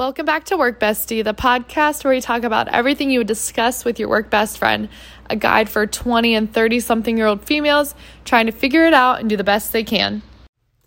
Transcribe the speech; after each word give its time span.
Welcome 0.00 0.24
back 0.24 0.44
to 0.44 0.56
Work 0.56 0.80
Bestie, 0.80 1.22
the 1.22 1.34
podcast 1.34 2.04
where 2.04 2.14
we 2.14 2.22
talk 2.22 2.42
about 2.42 2.68
everything 2.68 3.10
you 3.10 3.20
would 3.20 3.26
discuss 3.26 3.84
with 3.84 3.98
your 3.98 4.08
work 4.08 4.30
best 4.30 4.56
friend, 4.56 4.88
a 5.28 5.36
guide 5.36 5.68
for 5.68 5.86
20 5.86 6.34
and 6.34 6.50
30 6.50 6.80
something 6.80 7.18
year 7.18 7.26
old 7.26 7.44
females 7.44 7.94
trying 8.24 8.46
to 8.46 8.52
figure 8.52 8.86
it 8.86 8.94
out 8.94 9.20
and 9.20 9.28
do 9.28 9.36
the 9.36 9.44
best 9.44 9.74
they 9.74 9.84
can. 9.84 10.22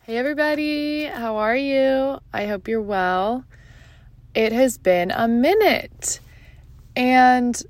Hey, 0.01 0.17
everybody, 0.17 1.03
how 1.03 1.37
are 1.37 1.55
you? 1.55 2.17
I 2.33 2.47
hope 2.47 2.67
you're 2.67 2.81
well. 2.81 3.45
It 4.33 4.51
has 4.51 4.79
been 4.79 5.11
a 5.11 5.27
minute, 5.27 6.19
and 6.95 7.61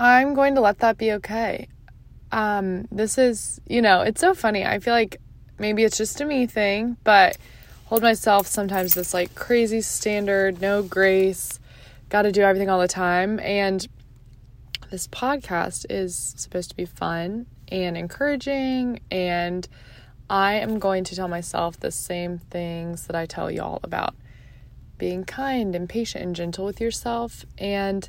I'm 0.00 0.34
going 0.34 0.56
to 0.56 0.60
let 0.60 0.80
that 0.80 0.98
be 0.98 1.12
okay. 1.12 1.68
Um, 2.32 2.88
this 2.90 3.18
is, 3.18 3.60
you 3.68 3.82
know, 3.82 4.00
it's 4.00 4.20
so 4.20 4.34
funny. 4.34 4.66
I 4.66 4.80
feel 4.80 4.94
like 4.94 5.18
maybe 5.60 5.84
it's 5.84 5.96
just 5.96 6.20
a 6.20 6.24
me 6.24 6.48
thing, 6.48 6.96
but 7.04 7.36
hold 7.88 8.02
myself 8.02 8.46
sometimes 8.46 8.92
this 8.92 9.14
like 9.14 9.34
crazy 9.34 9.80
standard, 9.80 10.60
no 10.60 10.82
grace, 10.82 11.58
got 12.10 12.22
to 12.22 12.30
do 12.30 12.42
everything 12.42 12.68
all 12.68 12.78
the 12.78 12.86
time. 12.86 13.40
And 13.40 13.88
this 14.90 15.08
podcast 15.08 15.86
is 15.88 16.34
supposed 16.36 16.68
to 16.68 16.76
be 16.76 16.84
fun 16.84 17.46
and 17.68 17.96
encouraging. 17.96 19.00
And 19.10 19.66
I 20.28 20.56
am 20.56 20.78
going 20.78 21.02
to 21.04 21.16
tell 21.16 21.28
myself 21.28 21.80
the 21.80 21.90
same 21.90 22.36
things 22.36 23.06
that 23.06 23.16
I 23.16 23.24
tell 23.24 23.50
y'all 23.50 23.80
about 23.82 24.14
being 24.98 25.24
kind 25.24 25.74
and 25.74 25.88
patient 25.88 26.22
and 26.22 26.36
gentle 26.36 26.66
with 26.66 26.82
yourself. 26.82 27.46
And 27.56 28.06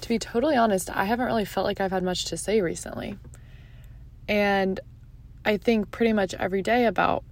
to 0.00 0.08
be 0.08 0.18
totally 0.18 0.56
honest, 0.56 0.88
I 0.88 1.04
haven't 1.04 1.26
really 1.26 1.44
felt 1.44 1.66
like 1.66 1.82
I've 1.82 1.90
had 1.90 2.02
much 2.02 2.24
to 2.26 2.38
say 2.38 2.62
recently. 2.62 3.18
And 4.26 4.80
I 5.44 5.58
think 5.58 5.90
pretty 5.90 6.14
much 6.14 6.32
every 6.32 6.62
day 6.62 6.86
about 6.86 7.24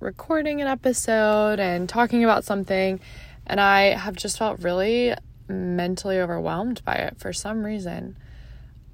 recording 0.00 0.62
an 0.62 0.66
episode 0.66 1.60
and 1.60 1.88
talking 1.88 2.24
about 2.24 2.44
something, 2.44 2.98
and 3.46 3.60
I 3.60 3.94
have 3.94 4.16
just 4.16 4.38
felt 4.38 4.60
really 4.60 5.14
mentally 5.46 6.18
overwhelmed 6.18 6.82
by 6.84 6.94
it 6.94 7.18
for 7.18 7.32
some 7.32 7.64
reason. 7.64 8.16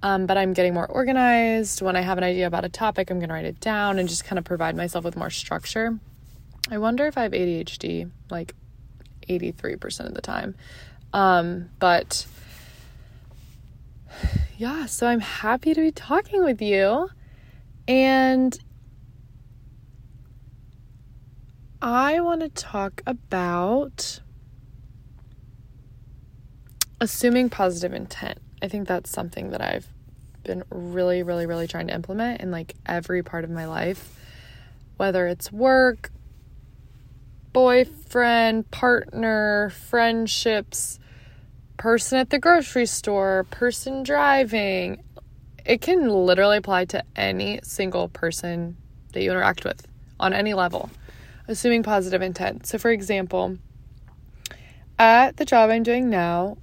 Um, 0.03 0.27
but 0.27 0.37
I'm 0.37 0.53
getting 0.53 0.75
more 0.75 0.87
organized. 0.87 1.81
When 1.81 1.97
I 1.97 2.01
have 2.01 2.19
an 2.19 2.25
idea 2.25 2.47
about 2.47 2.65
a 2.65 2.69
topic, 2.69 3.11
I'm 3.11 3.19
going 3.19 3.29
to 3.29 3.35
write 3.35 3.45
it 3.45 3.61
down 3.61 3.99
and 3.99 4.09
just 4.09 4.25
kind 4.25 4.39
of 4.39 4.45
provide 4.45 4.77
myself 4.77 5.05
with 5.05 5.17
more 5.17 5.31
structure. 5.31 5.99
I 6.71 6.79
wonder 6.79 7.07
if 7.07 7.17
I 7.17 7.23
have 7.23 7.33
ADHD 7.33 8.11
like 8.31 8.55
83% 9.29 10.01
of 10.07 10.15
the 10.15 10.21
time. 10.21 10.55
Um, 11.13 11.71
but 11.79 12.27
yeah, 14.59 14.87
so 14.87 15.07
I'm 15.07 15.21
happy 15.21 15.73
to 15.73 15.81
be 15.81 15.93
talking 15.93 16.43
with 16.43 16.61
you. 16.61 17.09
And 17.89 18.59
I 21.83 22.21
want 22.21 22.41
to 22.41 22.49
talk 22.49 23.03
about 23.07 24.21
assuming 27.01 27.51
positive 27.51 27.93
intent. 27.93 28.39
I 28.63 28.69
think 28.69 28.89
that's 28.89 29.11
something 29.11 29.51
that 29.51 29.61
I've 29.61 29.87
been 30.43 30.65
really, 30.71 31.23
really, 31.23 31.45
really 31.45 31.67
trying 31.67 31.89
to 31.89 31.95
implement 31.95 32.41
in 32.41 32.51
like 32.51 32.75
every 32.87 33.23
part 33.23 33.45
of 33.45 33.51
my 33.51 33.67
life, 33.67 34.19
whether 34.97 35.27
it's 35.27 35.53
work, 35.53 36.11
boyfriend, 37.53 38.71
partner, 38.71 39.71
friendships, 39.71 40.99
person 41.77 42.19
at 42.19 42.31
the 42.31 42.39
grocery 42.39 42.87
store, 42.87 43.45
person 43.51 44.03
driving. 44.03 45.03
It 45.67 45.83
can 45.83 46.09
literally 46.09 46.57
apply 46.57 46.87
to 46.87 47.05
any 47.15 47.61
single 47.63 48.09
person 48.09 48.79
that 49.13 49.23
you 49.23 49.31
interact 49.31 49.65
with 49.65 49.87
on 50.19 50.33
any 50.33 50.55
level 50.55 50.89
assuming 51.49 51.83
positive 51.83 52.23
intent. 52.23 52.67
So, 52.67 52.79
for 52.79 52.91
example, 52.91 53.59
at 54.99 55.37
the 55.37 55.45
job 55.45 55.71
I'm 55.71 55.83
doing 55.83 56.09
now, 56.09 56.59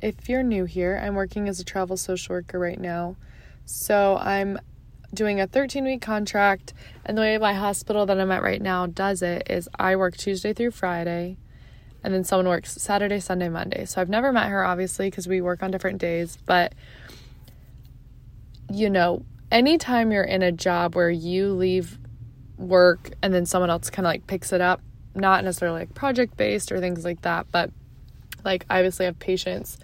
if 0.00 0.28
you're 0.28 0.42
new 0.42 0.64
here, 0.64 1.00
I'm 1.02 1.14
working 1.14 1.48
as 1.48 1.58
a 1.58 1.64
travel 1.64 1.96
social 1.96 2.34
worker 2.34 2.58
right 2.58 2.78
now. 2.78 3.16
So, 3.64 4.16
I'm 4.20 4.58
doing 5.12 5.40
a 5.40 5.46
13 5.46 5.84
week 5.84 6.02
contract, 6.02 6.74
and 7.04 7.16
the 7.16 7.22
way 7.22 7.38
my 7.38 7.54
hospital 7.54 8.06
that 8.06 8.20
I'm 8.20 8.30
at 8.30 8.42
right 8.42 8.62
now 8.62 8.86
does 8.86 9.22
it 9.22 9.50
is 9.50 9.68
I 9.78 9.96
work 9.96 10.16
Tuesday 10.16 10.52
through 10.52 10.72
Friday, 10.72 11.38
and 12.04 12.14
then 12.14 12.24
someone 12.24 12.48
works 12.48 12.74
Saturday, 12.74 13.20
Sunday, 13.20 13.48
Monday. 13.48 13.84
So, 13.86 14.00
I've 14.00 14.08
never 14.08 14.32
met 14.32 14.48
her 14.48 14.64
obviously 14.64 15.08
because 15.10 15.26
we 15.26 15.40
work 15.40 15.62
on 15.62 15.70
different 15.70 15.98
days, 15.98 16.38
but 16.46 16.74
you 18.70 18.90
know, 18.90 19.24
anytime 19.50 20.12
you're 20.12 20.22
in 20.22 20.42
a 20.42 20.52
job 20.52 20.94
where 20.94 21.10
you 21.10 21.52
leave 21.52 21.98
work 22.58 23.10
and 23.22 23.32
then 23.32 23.46
someone 23.46 23.70
else 23.70 23.88
kind 23.88 24.06
of 24.06 24.10
like 24.10 24.26
picks 24.26 24.52
it 24.52 24.60
up. 24.60 24.80
Not 25.14 25.42
necessarily 25.42 25.80
like 25.80 25.94
project 25.94 26.36
based 26.36 26.70
or 26.70 26.80
things 26.80 27.04
like 27.04 27.22
that 27.22 27.46
but 27.50 27.70
like 28.44 28.64
I 28.70 28.78
obviously 28.78 29.06
have 29.06 29.18
patients 29.18 29.78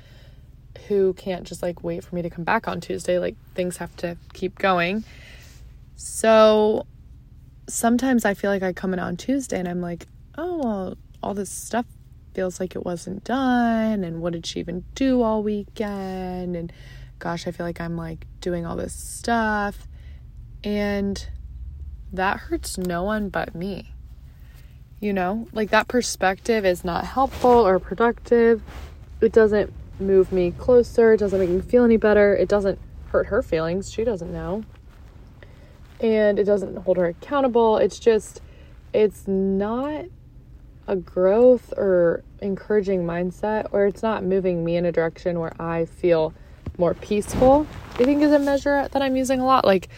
who 0.89 1.15
can't 1.15 1.45
just 1.45 1.63
like 1.63 1.83
wait 1.83 2.05
for 2.05 2.15
me 2.15 2.23
to 2.23 2.31
come 2.31 2.45
back 2.45 2.69
on 2.69 2.81
Tuesday. 2.81 3.19
Like 3.19 3.37
things 3.55 3.79
have 3.79 3.95
to 3.97 4.17
keep 4.33 4.59
going. 4.59 5.05
So 5.97 6.87
sometimes 7.69 8.25
I 8.25 8.35
feel 8.35 8.51
like 8.51 8.63
I 8.63 8.73
come 8.73 8.93
in 8.93 8.99
on 8.99 9.17
Tuesday 9.17 9.59
and 9.59 9.69
I'm 9.69 9.81
like 9.81 10.07
oh 10.37 10.59
well 10.59 10.99
all 11.23 11.35
this 11.35 11.51
stuff 11.51 11.87
feels 12.35 12.59
like 12.59 12.75
it 12.75 12.85
wasn't 12.85 13.25
done 13.25 14.03
and 14.05 14.21
what 14.21 14.33
did 14.33 14.45
she 14.45 14.61
even 14.61 14.85
do 14.95 15.23
all 15.23 15.43
weekend? 15.43 16.57
And 16.57 16.73
gosh 17.19 17.47
I 17.47 17.53
feel 17.53 17.65
like 17.65 17.81
I'm 17.81 17.97
like 17.97 18.27
doing 18.41 18.67
all 18.67 18.77
this 18.77 18.95
stuff. 18.95 19.87
And 20.63 21.27
that 22.17 22.39
hurts 22.39 22.79
no 22.79 23.03
one 23.03 23.29
but 23.29 23.55
me. 23.55 23.93
You 25.01 25.13
know, 25.13 25.49
like 25.53 25.71
that 25.71 25.89
perspective 25.89 26.65
is 26.65 26.85
not 26.85 27.05
helpful 27.05 27.51
or 27.51 27.79
productive. 27.79 28.63
It 29.21 29.33
doesn't 29.33 29.73
move 30.01 30.33
me 30.33 30.53
closer. 30.53 31.13
It 31.13 31.19
doesn't 31.19 31.39
make 31.39 31.51
me 31.51 31.61
feel 31.61 31.85
any 31.85 31.97
better. 31.97 32.35
It 32.35 32.49
doesn't 32.49 32.79
hurt 33.09 33.27
her 33.27 33.43
feelings. 33.43 33.91
She 33.93 34.05
doesn't 34.05 34.33
know. 34.33 34.65
And 36.01 36.39
it 36.39 36.45
doesn't 36.45 36.77
hold 36.79 36.97
her 36.97 37.07
accountable. 37.07 37.77
It's 37.77 37.99
just, 37.99 38.41
it's 38.93 39.29
not 39.29 40.07
a 40.87 40.97
growth 40.97 41.73
or 41.77 42.23
encouraging 42.41 43.05
mindset, 43.05 43.69
or 43.73 43.87
it's 43.87 44.03
not 44.03 44.23
moving 44.23 44.65
me 44.65 44.77
in 44.77 44.85
a 44.85 44.93
direction 44.93 45.41
where 45.41 45.55
I 45.61 45.87
feel 45.87 46.35
more 46.77 46.95
peaceful. 46.95 47.67
I 47.95 48.05
think 48.05 48.23
is 48.23 48.33
a 48.33 48.39
measure 48.39 48.89
that 48.91 49.03
I'm 49.03 49.17
using 49.17 49.41
a 49.41 49.47
lot. 49.47 49.65
Like, 49.65 49.89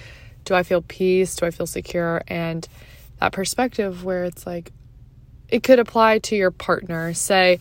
do 0.46 0.54
I 0.54 0.62
feel 0.62 0.80
peace? 0.80 1.36
Do 1.36 1.44
I 1.44 1.50
feel 1.50 1.66
secure? 1.66 2.22
And 2.26 2.66
that 3.20 3.32
perspective 3.32 4.04
where 4.04 4.24
it's 4.24 4.46
like, 4.46 4.72
it 5.48 5.62
could 5.62 5.78
apply 5.78 6.20
to 6.20 6.36
your 6.36 6.50
partner. 6.50 7.12
Say 7.12 7.60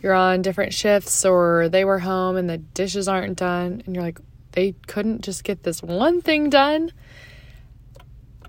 you're 0.00 0.14
on 0.14 0.42
different 0.42 0.74
shifts 0.74 1.24
or 1.24 1.68
they 1.68 1.84
were 1.84 2.00
home 2.00 2.36
and 2.36 2.50
the 2.50 2.58
dishes 2.58 3.06
aren't 3.06 3.38
done, 3.38 3.82
and 3.86 3.94
you're 3.94 4.04
like, 4.04 4.18
they 4.52 4.74
couldn't 4.86 5.22
just 5.22 5.44
get 5.44 5.62
this 5.62 5.82
one 5.82 6.20
thing 6.20 6.50
done. 6.50 6.90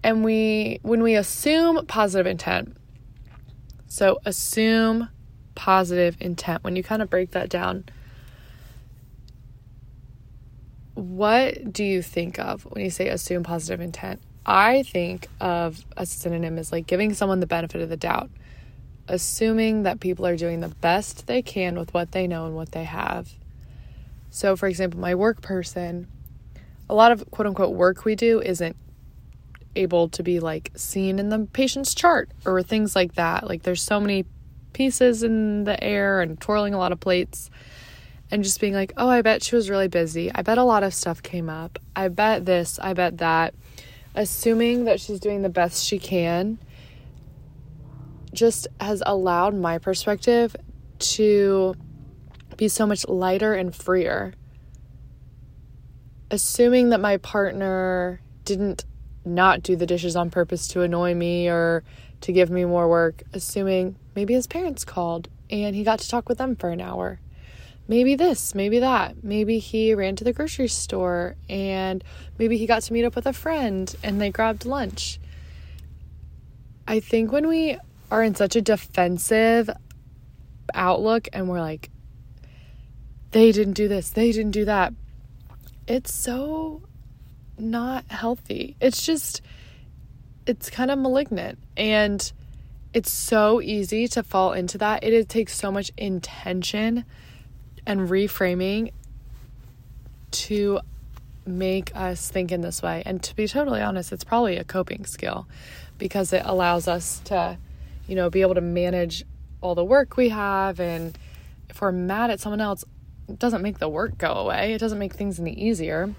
And 0.04 0.24
we, 0.24 0.80
when 0.82 1.02
we 1.02 1.16
assume 1.16 1.86
positive 1.86 2.28
intent, 2.28 2.76
so 3.88 4.20
assume 4.26 5.08
positive 5.56 6.18
intent, 6.20 6.64
when 6.64 6.76
you 6.76 6.84
kind 6.84 7.02
of 7.02 7.10
break 7.10 7.32
that 7.32 7.50
down, 7.50 7.86
what 10.96 11.72
do 11.72 11.84
you 11.84 12.02
think 12.02 12.40
of 12.40 12.64
when 12.64 12.84
you 12.84 12.90
say 12.90 13.10
assume 13.10 13.44
positive 13.44 13.82
intent? 13.82 14.22
I 14.46 14.84
think 14.84 15.28
of 15.40 15.84
a 15.98 16.06
synonym 16.06 16.58
as 16.58 16.72
like 16.72 16.86
giving 16.86 17.14
someone 17.14 17.40
the 17.40 17.48
benefit 17.48 17.82
of 17.82 17.90
the 17.90 17.98
doubt, 17.98 18.30
assuming 19.08 19.84
that 19.84 20.00
people 20.00 20.26
are 20.26 20.38
doing 20.38 20.60
the 20.60 20.70
best 20.70 21.28
they 21.28 21.42
can 21.42 21.78
with 21.78 21.94
what 21.94 22.12
they 22.12 22.28
know 22.28 22.46
and 22.46 22.56
what 22.56 22.72
they 22.72 22.84
have. 22.84 23.32
So, 24.30 24.56
for 24.56 24.68
example, 24.68 25.00
my 25.00 25.16
work 25.16 25.42
person, 25.42 26.08
a 26.90 26.96
lot 26.96 27.12
of 27.12 27.30
quote 27.32 27.48
unquote 27.48 27.74
work 27.74 28.06
we 28.06 28.16
do 28.16 28.42
isn't 28.42 28.76
able 29.76 30.10
to 30.10 30.22
be 30.22 30.40
like 30.40 30.72
seen 30.76 31.18
in 31.18 31.30
the 31.30 31.48
patient's 31.54 31.96
chart 31.96 32.30
or 32.46 32.62
things 32.62 32.96
like 32.96 33.16
that. 33.16 33.48
Like, 33.48 33.64
there's 33.64 33.82
so 33.82 34.00
many 34.00 34.26
pieces 34.74 35.24
in 35.24 35.64
the 35.64 35.82
air 35.84 36.22
and 36.22 36.40
twirling 36.40 36.74
a 36.74 36.78
lot 36.78 36.92
of 36.92 37.00
plates 37.00 37.50
and 38.34 38.44
just 38.44 38.60
being 38.60 38.74
like, 38.74 38.92
oh, 38.98 39.08
I 39.08 39.22
bet 39.22 39.44
she 39.44 39.56
was 39.56 39.70
really 39.70 39.88
busy. 39.88 40.32
I 40.34 40.42
bet 40.42 40.58
a 40.58 40.64
lot 40.64 40.82
of 40.82 40.92
stuff 40.92 41.22
came 41.22 41.52
up. 41.52 41.78
I 41.96 42.08
bet 42.08 42.48
this, 42.48 42.80
I 42.80 42.94
bet 42.94 43.20
that. 43.20 43.54
Assuming 44.16 44.86
that 44.86 45.00
she's 45.00 45.20
doing 45.20 45.44
the 45.44 45.50
best 45.50 45.86
she 45.86 46.00
can 46.00 46.58
just 48.34 48.68
has 48.82 49.04
allowed 49.06 49.54
my 49.54 49.78
perspective 49.78 50.56
to 50.98 51.76
be 52.58 52.68
so 52.68 52.88
much 52.88 53.08
lighter 53.08 53.54
and 53.54 53.76
freer. 53.76 54.34
Assuming 56.32 56.90
that 56.90 57.00
my 57.00 57.18
partner 57.18 58.20
didn't 58.46 58.84
not 59.24 59.62
do 59.62 59.76
the 59.76 59.86
dishes 59.86 60.16
on 60.16 60.32
purpose 60.32 60.68
to 60.70 60.82
annoy 60.82 61.14
me 61.14 61.50
or 61.50 61.84
to 62.22 62.32
give 62.32 62.50
me 62.50 62.66
more 62.66 62.90
work, 62.90 63.22
assuming 63.32 63.96
maybe 64.16 64.34
his 64.34 64.48
parents 64.48 64.84
called 64.84 65.30
and 65.52 65.76
he 65.76 65.84
got 65.84 66.00
to 66.00 66.10
talk 66.10 66.28
with 66.28 66.40
them 66.40 66.56
for 66.56 66.72
an 66.72 66.82
hour 66.82 67.20
maybe 67.88 68.16
this, 68.16 68.56
maybe 68.56 68.80
that. 68.80 69.24
Maybe 69.24 69.60
he 69.60 69.94
ran 69.94 70.16
to 70.18 70.24
the 70.24 70.34
grocery 70.34 70.68
store 70.68 71.36
and 71.50 72.04
maybe 72.38 72.58
he 72.58 72.66
got 72.66 72.84
to 72.84 72.94
meet 72.94 73.06
up 73.06 73.16
with 73.16 73.26
a 73.26 73.34
friend 73.34 73.94
and 74.04 74.22
they 74.22 74.30
grabbed 74.30 74.66
lunch. 74.66 75.20
I 76.88 77.00
think 77.00 77.32
when 77.32 77.48
we 77.48 77.78
are 78.12 78.24
in 78.24 78.36
such 78.36 78.56
a 78.56 78.62
defensive 78.62 79.70
outlook 80.74 81.28
and 81.34 81.50
we're 81.50 81.62
like, 81.62 81.90
they 83.32 83.52
didn't 83.52 83.74
do 83.74 83.88
this, 83.88 84.10
they 84.12 84.32
didn't 84.32 84.52
do 84.52 84.66
that. 84.66 84.94
It's 85.88 86.14
so 86.14 86.84
not 87.58 88.06
healthy. 88.10 88.76
It's 88.80 89.06
just, 89.06 89.42
it's 90.46 90.70
kind 90.70 90.92
of 90.92 91.00
malignant. 91.00 91.60
And 91.76 92.32
it's 92.94 93.12
so 93.12 93.62
easy 93.62 94.08
to 94.10 94.24
fall 94.24 94.54
into 94.54 94.78
that. 94.78 95.04
It, 95.04 95.14
it 95.14 95.30
takes 95.30 95.56
so 95.56 95.72
much 95.72 95.92
intention 95.98 97.06
and 97.86 98.10
reframing 98.10 98.92
to 100.32 100.80
make 101.46 101.96
us 101.96 102.30
think 102.30 102.52
in 102.52 102.62
this 102.62 102.82
way. 102.82 103.04
And 103.06 103.22
to 103.24 103.36
be 103.36 103.48
totally 103.48 103.82
honest, 103.82 104.12
it's 104.12 104.24
probably 104.24 104.58
a 104.58 104.64
coping 104.64 105.06
skill 105.06 105.48
because 105.98 106.34
it 106.34 106.44
allows 106.46 106.88
us 106.88 107.20
to, 107.26 107.58
you 108.08 108.16
know, 108.16 108.30
be 108.30 108.42
able 108.42 108.56
to 108.56 108.62
manage 108.62 109.26
all 109.62 109.76
the 109.76 109.84
work 109.84 110.18
we 110.18 110.30
have. 110.30 110.80
And 110.80 111.18
if 111.70 111.82
we're 111.82 111.92
mad 111.92 112.32
at 112.32 112.40
someone 112.40 112.62
else, 112.62 112.84
it 113.28 113.40
doesn't 113.40 113.62
make 113.62 113.80
the 113.80 113.90
work 113.90 114.18
go 114.18 114.34
away, 114.34 114.74
it 114.74 114.80
doesn't 114.80 115.00
make 115.00 115.14
things 115.14 115.40
any 115.40 115.54
easier. 115.54 116.14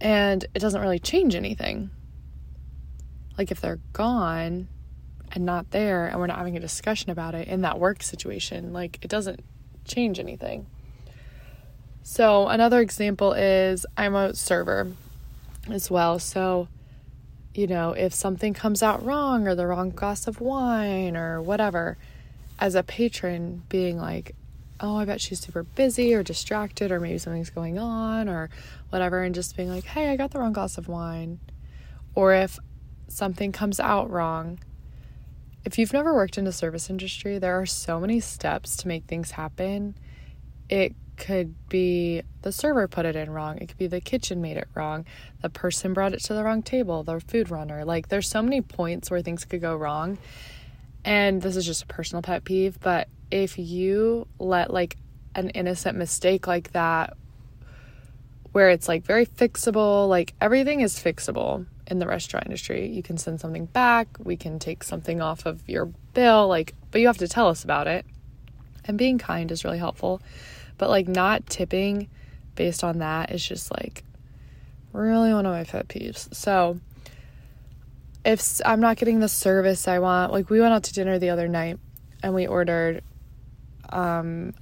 And 0.00 0.44
it 0.54 0.58
doesn't 0.58 0.80
really 0.80 0.98
change 0.98 1.34
anything. 1.34 1.90
Like 3.38 3.50
if 3.50 3.60
they're 3.60 3.80
gone 3.92 4.68
and 5.32 5.44
not 5.46 5.70
there 5.70 6.06
and 6.06 6.18
we're 6.20 6.26
not 6.26 6.38
having 6.38 6.56
a 6.56 6.60
discussion 6.60 7.10
about 7.10 7.34
it 7.34 7.48
in 7.48 7.62
that 7.62 7.78
work 7.78 8.02
situation, 8.02 8.72
like 8.72 8.98
it 9.02 9.08
doesn't 9.08 9.40
change 9.84 10.18
anything. 10.18 10.66
So, 12.02 12.48
another 12.48 12.80
example 12.80 13.32
is 13.32 13.86
I'm 13.96 14.14
a 14.14 14.34
server 14.34 14.92
as 15.70 15.90
well. 15.90 16.18
So, 16.18 16.68
you 17.54 17.66
know, 17.66 17.92
if 17.92 18.12
something 18.12 18.52
comes 18.52 18.82
out 18.82 19.04
wrong 19.04 19.48
or 19.48 19.54
the 19.54 19.66
wrong 19.66 19.90
glass 19.90 20.26
of 20.26 20.40
wine 20.40 21.16
or 21.16 21.40
whatever, 21.40 21.96
as 22.58 22.74
a 22.74 22.82
patron, 22.82 23.62
being 23.68 23.98
like, 23.98 24.34
oh, 24.80 24.96
I 24.96 25.04
bet 25.04 25.20
she's 25.20 25.40
super 25.40 25.62
busy 25.62 26.14
or 26.14 26.22
distracted 26.22 26.92
or 26.92 27.00
maybe 27.00 27.18
something's 27.18 27.50
going 27.50 27.78
on 27.78 28.28
or 28.28 28.50
whatever, 28.90 29.22
and 29.22 29.34
just 29.34 29.56
being 29.56 29.70
like, 29.70 29.84
hey, 29.84 30.10
I 30.10 30.16
got 30.16 30.30
the 30.30 30.38
wrong 30.38 30.52
glass 30.52 30.76
of 30.76 30.88
wine. 30.88 31.40
Or 32.14 32.34
if 32.34 32.58
something 33.08 33.50
comes 33.52 33.80
out 33.80 34.10
wrong, 34.10 34.58
if 35.64 35.78
you've 35.78 35.92
never 35.92 36.14
worked 36.14 36.36
in 36.36 36.44
the 36.44 36.52
service 36.52 36.90
industry, 36.90 37.38
there 37.38 37.58
are 37.58 37.66
so 37.66 37.98
many 37.98 38.20
steps 38.20 38.76
to 38.78 38.88
make 38.88 39.04
things 39.04 39.32
happen. 39.32 39.96
It 40.68 40.94
could 41.16 41.54
be 41.68 42.22
the 42.42 42.52
server 42.52 42.88
put 42.88 43.06
it 43.06 43.16
in 43.16 43.30
wrong. 43.30 43.58
It 43.58 43.68
could 43.68 43.78
be 43.78 43.86
the 43.86 44.00
kitchen 44.00 44.42
made 44.42 44.56
it 44.56 44.68
wrong. 44.74 45.06
The 45.42 45.48
person 45.48 45.94
brought 45.94 46.12
it 46.12 46.22
to 46.24 46.34
the 46.34 46.44
wrong 46.44 46.62
table, 46.62 47.02
the 47.02 47.20
food 47.20 47.50
runner. 47.50 47.84
Like 47.84 48.08
there's 48.08 48.28
so 48.28 48.42
many 48.42 48.60
points 48.60 49.10
where 49.10 49.22
things 49.22 49.44
could 49.44 49.60
go 49.60 49.76
wrong. 49.76 50.18
And 51.04 51.40
this 51.40 51.56
is 51.56 51.64
just 51.64 51.84
a 51.84 51.86
personal 51.86 52.22
pet 52.22 52.44
peeve, 52.44 52.78
but 52.80 53.08
if 53.30 53.58
you 53.58 54.26
let 54.38 54.72
like 54.72 54.96
an 55.34 55.50
innocent 55.50 55.96
mistake 55.96 56.46
like 56.46 56.72
that 56.72 57.14
where 58.52 58.70
it's 58.70 58.88
like 58.88 59.04
very 59.04 59.26
fixable, 59.26 60.08
like 60.08 60.34
everything 60.40 60.80
is 60.80 60.94
fixable 60.98 61.66
in 61.86 61.98
the 61.98 62.06
restaurant 62.06 62.46
industry. 62.46 62.88
You 62.88 63.02
can 63.02 63.18
send 63.18 63.40
something 63.40 63.66
back, 63.66 64.08
we 64.18 64.36
can 64.36 64.58
take 64.58 64.82
something 64.82 65.20
off 65.20 65.46
of 65.46 65.68
your 65.68 65.86
bill, 66.14 66.48
like 66.48 66.74
but 66.90 67.00
you 67.00 67.06
have 67.08 67.18
to 67.18 67.28
tell 67.28 67.48
us 67.48 67.64
about 67.64 67.86
it. 67.86 68.06
And 68.84 68.98
being 68.98 69.18
kind 69.18 69.50
is 69.50 69.64
really 69.64 69.78
helpful. 69.78 70.20
But 70.78 70.90
like 70.90 71.08
not 71.08 71.46
tipping 71.48 72.08
based 72.54 72.84
on 72.84 72.98
that 72.98 73.32
is 73.32 73.46
just 73.46 73.72
like 73.72 74.04
really 74.92 75.32
one 75.32 75.46
of 75.46 75.52
my 75.52 75.64
pet 75.64 75.88
peeves. 75.88 76.32
So 76.34 76.78
if 78.24 78.60
I'm 78.64 78.80
not 78.80 78.96
getting 78.96 79.20
the 79.20 79.28
service 79.28 79.86
I 79.88 79.98
want, 79.98 80.32
like 80.32 80.50
we 80.50 80.60
went 80.60 80.72
out 80.72 80.84
to 80.84 80.92
dinner 80.92 81.18
the 81.18 81.30
other 81.30 81.48
night 81.48 81.78
and 82.22 82.34
we 82.34 82.46
ordered 82.46 83.02
um 83.90 84.54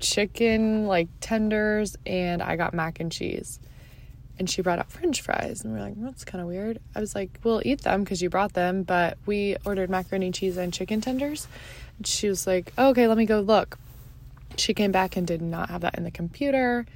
chicken 0.00 0.86
like 0.86 1.08
tenders 1.20 1.96
and 2.06 2.42
I 2.42 2.56
got 2.56 2.74
mac 2.74 3.00
and 3.00 3.10
cheese. 3.10 3.60
And 4.38 4.48
she 4.48 4.62
brought 4.62 4.78
out 4.78 4.90
french 4.90 5.20
fries 5.20 5.64
and 5.64 5.72
we 5.72 5.80
are 5.80 5.82
like, 5.82 5.94
that's 5.96 6.24
kind 6.24 6.40
of 6.40 6.46
weird. 6.46 6.78
I 6.94 7.00
was 7.00 7.14
like, 7.14 7.40
we'll 7.42 7.62
eat 7.64 7.82
them 7.82 8.04
because 8.04 8.22
you 8.22 8.30
brought 8.30 8.52
them, 8.52 8.84
but 8.84 9.18
we 9.26 9.56
ordered 9.64 9.90
macaroni 9.90 10.30
cheese 10.30 10.56
and 10.56 10.72
chicken 10.72 11.00
tenders. 11.00 11.48
And 11.96 12.06
she 12.06 12.28
was 12.28 12.46
like, 12.46 12.72
oh, 12.78 12.90
okay, 12.90 13.08
let 13.08 13.18
me 13.18 13.26
go 13.26 13.40
look. 13.40 13.78
She 14.56 14.74
came 14.74 14.92
back 14.92 15.16
and 15.16 15.26
did 15.26 15.42
not 15.42 15.70
have 15.70 15.80
that 15.80 15.96
in 15.96 16.04
the 16.04 16.10
computer. 16.10 16.86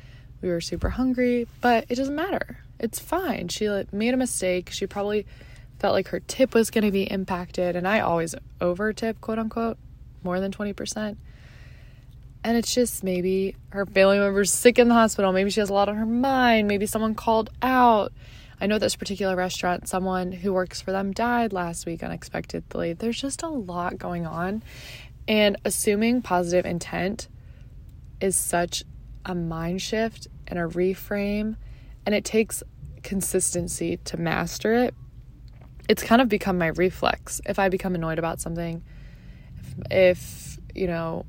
We 0.41 0.51
were 0.51 0.61
super 0.61 0.91
hungry, 0.91 1.47
but 1.61 1.87
it 1.89 1.97
doesn't 1.97 2.15
matter. 2.15 2.59
It's 2.79 2.99
fine. 2.99 3.49
She 3.49 3.69
like, 3.69 3.93
made 3.93 4.15
a 4.15 4.17
mistake. 4.17 4.71
She 4.71 4.87
probably 4.87 5.27
felt 5.79 5.95
like 5.95 6.09
her 6.09 6.21
tip 6.21 6.55
was 6.55 6.71
going 6.71 6.85
to 6.85 6.93
be 6.93 7.11
impacted, 7.11 7.75
and 7.75 7.89
I 7.89 8.01
always 8.01 8.35
over 8.61 8.93
tip, 8.93 9.21
quote 9.21 9.39
unquote, 9.39 9.79
more 10.23 10.39
than 10.39 10.53
20%. 10.53 11.17
And 12.45 12.57
it's 12.57 12.75
just 12.75 13.05
maybe 13.05 13.57
her 13.71 13.87
family 13.87 14.19
member's 14.19 14.51
sick 14.51 14.79
in 14.79 14.89
the 14.89 14.95
hospital. 14.95 15.33
Maybe 15.33 15.51
she 15.51 15.61
has 15.61 15.71
a 15.71 15.75
lot 15.75 15.89
on 15.89 15.97
her 15.97 16.07
mind. 16.07 16.67
Maybe 16.67 16.87
someone 16.87 17.15
called 17.15 17.51
out. 17.63 18.13
I 18.61 18.67
know 18.67 18.79
this 18.79 18.97
particular 18.97 19.35
restaurant, 19.35 19.89
someone 19.89 20.33
who 20.33 20.53
works 20.53 20.81
for 20.81 20.93
them 20.93 21.13
died 21.13 21.53
last 21.53 21.85
week 21.87 22.03
unexpectedly. 22.03 22.93
There's 22.93 23.21
just 23.21 23.43
a 23.43 23.49
lot 23.49 23.99
going 23.99 24.27
on. 24.27 24.63
And 25.27 25.57
assuming 25.65 26.23
positive 26.23 26.67
intent 26.67 27.29
is 28.21 28.37
such 28.37 28.85
a 29.25 29.35
mind 29.35 29.83
shift 29.83 30.29
and 30.47 30.59
a 30.59 30.63
reframe, 30.63 31.57
and 32.07 32.15
it 32.15 32.25
takes 32.25 32.63
consistency 33.03 33.99
to 34.05 34.17
master 34.17 34.75
it. 34.75 34.95
It's 35.89 36.03
kind 36.03 36.23
of 36.23 36.29
become 36.29 36.59
my 36.59 36.69
reflex. 36.69 37.41
If 37.47 37.59
I 37.59 37.69
become 37.69 37.95
annoyed 37.95 38.19
about 38.19 38.41
something, 38.41 38.83
if, 39.59 39.91
if 39.91 40.59
you 40.75 40.87
know, 40.87 41.27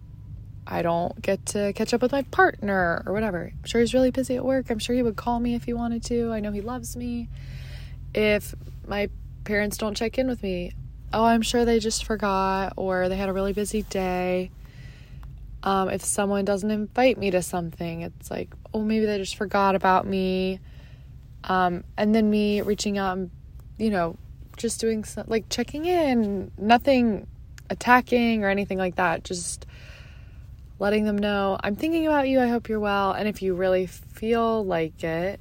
I 0.65 0.81
don't 0.81 1.21
get 1.21 1.45
to 1.47 1.73
catch 1.73 1.93
up 1.93 2.01
with 2.01 2.11
my 2.11 2.23
partner 2.23 3.03
or 3.05 3.13
whatever. 3.13 3.51
I'm 3.51 3.63
sure 3.65 3.81
he's 3.81 3.93
really 3.93 4.11
busy 4.11 4.35
at 4.35 4.45
work. 4.45 4.69
I'm 4.69 4.79
sure 4.79 4.95
he 4.95 5.03
would 5.03 5.15
call 5.15 5.39
me 5.39 5.55
if 5.55 5.65
he 5.65 5.73
wanted 5.73 6.03
to. 6.05 6.31
I 6.31 6.39
know 6.39 6.51
he 6.51 6.61
loves 6.61 6.95
me. 6.95 7.29
If 8.13 8.55
my 8.87 9.09
parents 9.43 9.77
don't 9.77 9.95
check 9.95 10.17
in 10.17 10.27
with 10.27 10.41
me, 10.41 10.71
oh, 11.11 11.25
I'm 11.25 11.41
sure 11.41 11.65
they 11.65 11.79
just 11.79 12.05
forgot 12.05 12.73
or 12.77 13.09
they 13.09 13.17
had 13.17 13.29
a 13.29 13.33
really 13.33 13.53
busy 13.53 13.83
day. 13.83 14.51
Um, 15.63 15.89
if 15.89 16.03
someone 16.03 16.45
doesn't 16.45 16.71
invite 16.71 17.17
me 17.17 17.31
to 17.31 17.41
something, 17.41 18.01
it's 18.01 18.29
like, 18.29 18.53
oh, 18.73 18.81
maybe 18.81 19.05
they 19.05 19.17
just 19.17 19.35
forgot 19.35 19.75
about 19.75 20.05
me. 20.05 20.59
Um, 21.45 21.83
and 21.97 22.13
then 22.15 22.29
me 22.29 22.61
reaching 22.61 22.97
out 22.97 23.17
and, 23.17 23.31
you 23.77 23.89
know, 23.89 24.17
just 24.57 24.79
doing 24.79 25.05
like 25.27 25.49
checking 25.49 25.85
in, 25.85 26.51
nothing 26.57 27.27
attacking 27.69 28.43
or 28.43 28.49
anything 28.49 28.77
like 28.77 28.95
that. 28.95 29.23
Just 29.23 29.65
letting 30.79 31.05
them 31.05 31.17
know, 31.17 31.57
I'm 31.63 31.75
thinking 31.75 32.07
about 32.07 32.27
you. 32.27 32.39
I 32.39 32.47
hope 32.47 32.69
you're 32.69 32.79
well. 32.79 33.11
And 33.11 33.27
if 33.27 33.41
you 33.41 33.55
really 33.55 33.87
feel 33.87 34.65
like 34.65 35.03
it, 35.03 35.39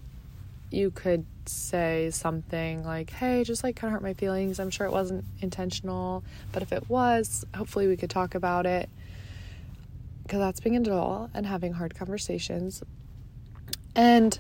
you 0.71 0.90
could 0.90 1.26
say 1.47 2.11
something 2.11 2.85
like, 2.85 3.11
hey, 3.11 3.45
just 3.45 3.64
like 3.64 3.76
kind 3.76 3.90
of 3.90 3.95
hurt 3.95 4.02
my 4.02 4.14
feelings. 4.14 4.61
I'm 4.61 4.71
sure 4.71 4.87
it 4.87 4.92
wasn't 4.92 5.25
intentional, 5.40 6.25
but 6.52 6.62
if 6.62 6.73
it 6.73 6.88
was, 6.88 7.45
hopefully 7.54 7.88
we 7.88 7.97
could 7.97 8.11
talk 8.11 8.35
about 8.35 8.66
it 8.66 8.88
because 10.23 10.38
that's 10.38 10.61
being 10.61 10.76
an 10.76 10.83
adult 10.83 11.30
and 11.35 11.47
having 11.47 11.73
hard 11.75 11.95
conversations. 11.95 12.83
And 13.95 14.38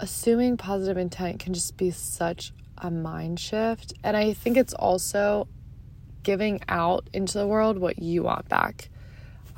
assuming 0.00 0.56
positive 0.56 0.96
intent 0.96 1.40
can 1.40 1.52
just 1.52 1.76
be 1.76 1.90
such 1.90 2.52
a 2.78 2.90
mind 2.90 3.40
shift. 3.40 3.92
And 4.04 4.16
I 4.16 4.32
think 4.32 4.56
it's 4.56 4.72
also 4.74 5.48
giving 6.22 6.60
out 6.68 7.08
into 7.12 7.38
the 7.38 7.46
world 7.46 7.78
what 7.78 7.98
you 7.98 8.22
want 8.22 8.48
back. 8.48 8.88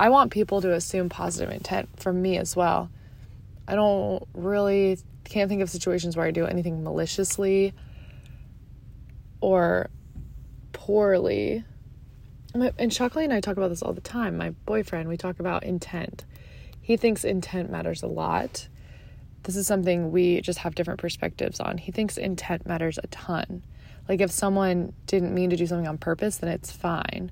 I 0.00 0.08
want 0.08 0.32
people 0.32 0.62
to 0.62 0.72
assume 0.72 1.10
positive 1.10 1.54
intent 1.54 2.00
from 2.00 2.22
me 2.22 2.38
as 2.38 2.56
well. 2.56 2.88
I 3.68 3.74
don't 3.74 4.26
really 4.32 4.98
can't 5.24 5.50
think 5.50 5.60
of 5.60 5.68
situations 5.68 6.16
where 6.16 6.24
I 6.24 6.30
do 6.30 6.46
anything 6.46 6.82
maliciously 6.82 7.74
or 9.42 9.90
poorly 10.72 11.64
and 12.54 12.90
Shockley 12.90 13.24
and 13.24 13.32
I 13.34 13.40
talk 13.40 13.58
about 13.58 13.68
this 13.68 13.82
all 13.82 13.92
the 13.92 14.00
time. 14.00 14.38
My 14.38 14.50
boyfriend, 14.64 15.06
we 15.06 15.18
talk 15.18 15.38
about 15.38 15.64
intent. 15.64 16.24
He 16.80 16.96
thinks 16.96 17.22
intent 17.22 17.70
matters 17.70 18.02
a 18.02 18.06
lot. 18.06 18.68
This 19.42 19.54
is 19.54 19.66
something 19.66 20.10
we 20.10 20.40
just 20.40 20.60
have 20.60 20.74
different 20.74 20.98
perspectives 20.98 21.60
on. 21.60 21.76
He 21.76 21.92
thinks 21.92 22.16
intent 22.16 22.66
matters 22.66 22.98
a 23.02 23.06
ton. 23.08 23.62
Like 24.08 24.22
if 24.22 24.30
someone 24.30 24.94
didn't 25.04 25.34
mean 25.34 25.50
to 25.50 25.56
do 25.56 25.66
something 25.66 25.86
on 25.86 25.98
purpose, 25.98 26.38
then 26.38 26.50
it's 26.50 26.72
fine. 26.72 27.30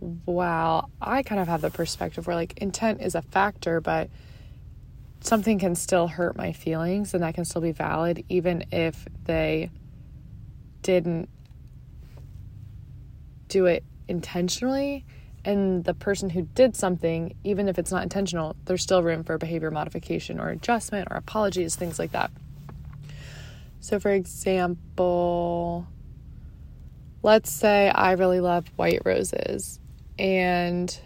Wow, 0.00 0.88
I 1.00 1.22
kind 1.22 1.40
of 1.40 1.48
have 1.48 1.60
the 1.60 1.70
perspective 1.70 2.26
where 2.26 2.36
like 2.36 2.58
intent 2.58 3.00
is 3.00 3.14
a 3.14 3.22
factor, 3.22 3.80
but 3.80 4.10
something 5.20 5.58
can 5.58 5.74
still 5.74 6.08
hurt 6.08 6.36
my 6.36 6.52
feelings 6.52 7.14
and 7.14 7.22
that 7.22 7.34
can 7.34 7.44
still 7.44 7.62
be 7.62 7.72
valid 7.72 8.24
even 8.28 8.64
if 8.70 9.06
they 9.24 9.70
didn't 10.82 11.28
do 13.48 13.66
it 13.66 13.84
intentionally 14.08 15.06
and 15.44 15.84
the 15.84 15.94
person 15.94 16.30
who 16.30 16.42
did 16.42 16.74
something, 16.74 17.34
even 17.44 17.68
if 17.68 17.78
it's 17.78 17.92
not 17.92 18.02
intentional, 18.02 18.56
there's 18.64 18.82
still 18.82 19.02
room 19.02 19.24
for 19.24 19.36
behavior 19.38 19.70
modification 19.70 20.40
or 20.40 20.48
adjustment 20.48 21.08
or 21.10 21.16
apologies, 21.16 21.76
things 21.76 21.98
like 21.98 22.12
that. 22.12 22.30
So, 23.80 24.00
for 24.00 24.10
example, 24.10 25.86
let's 27.22 27.50
say 27.50 27.90
I 27.90 28.12
really 28.12 28.40
love 28.40 28.66
white 28.76 29.02
roses 29.04 29.80
and 30.18 30.96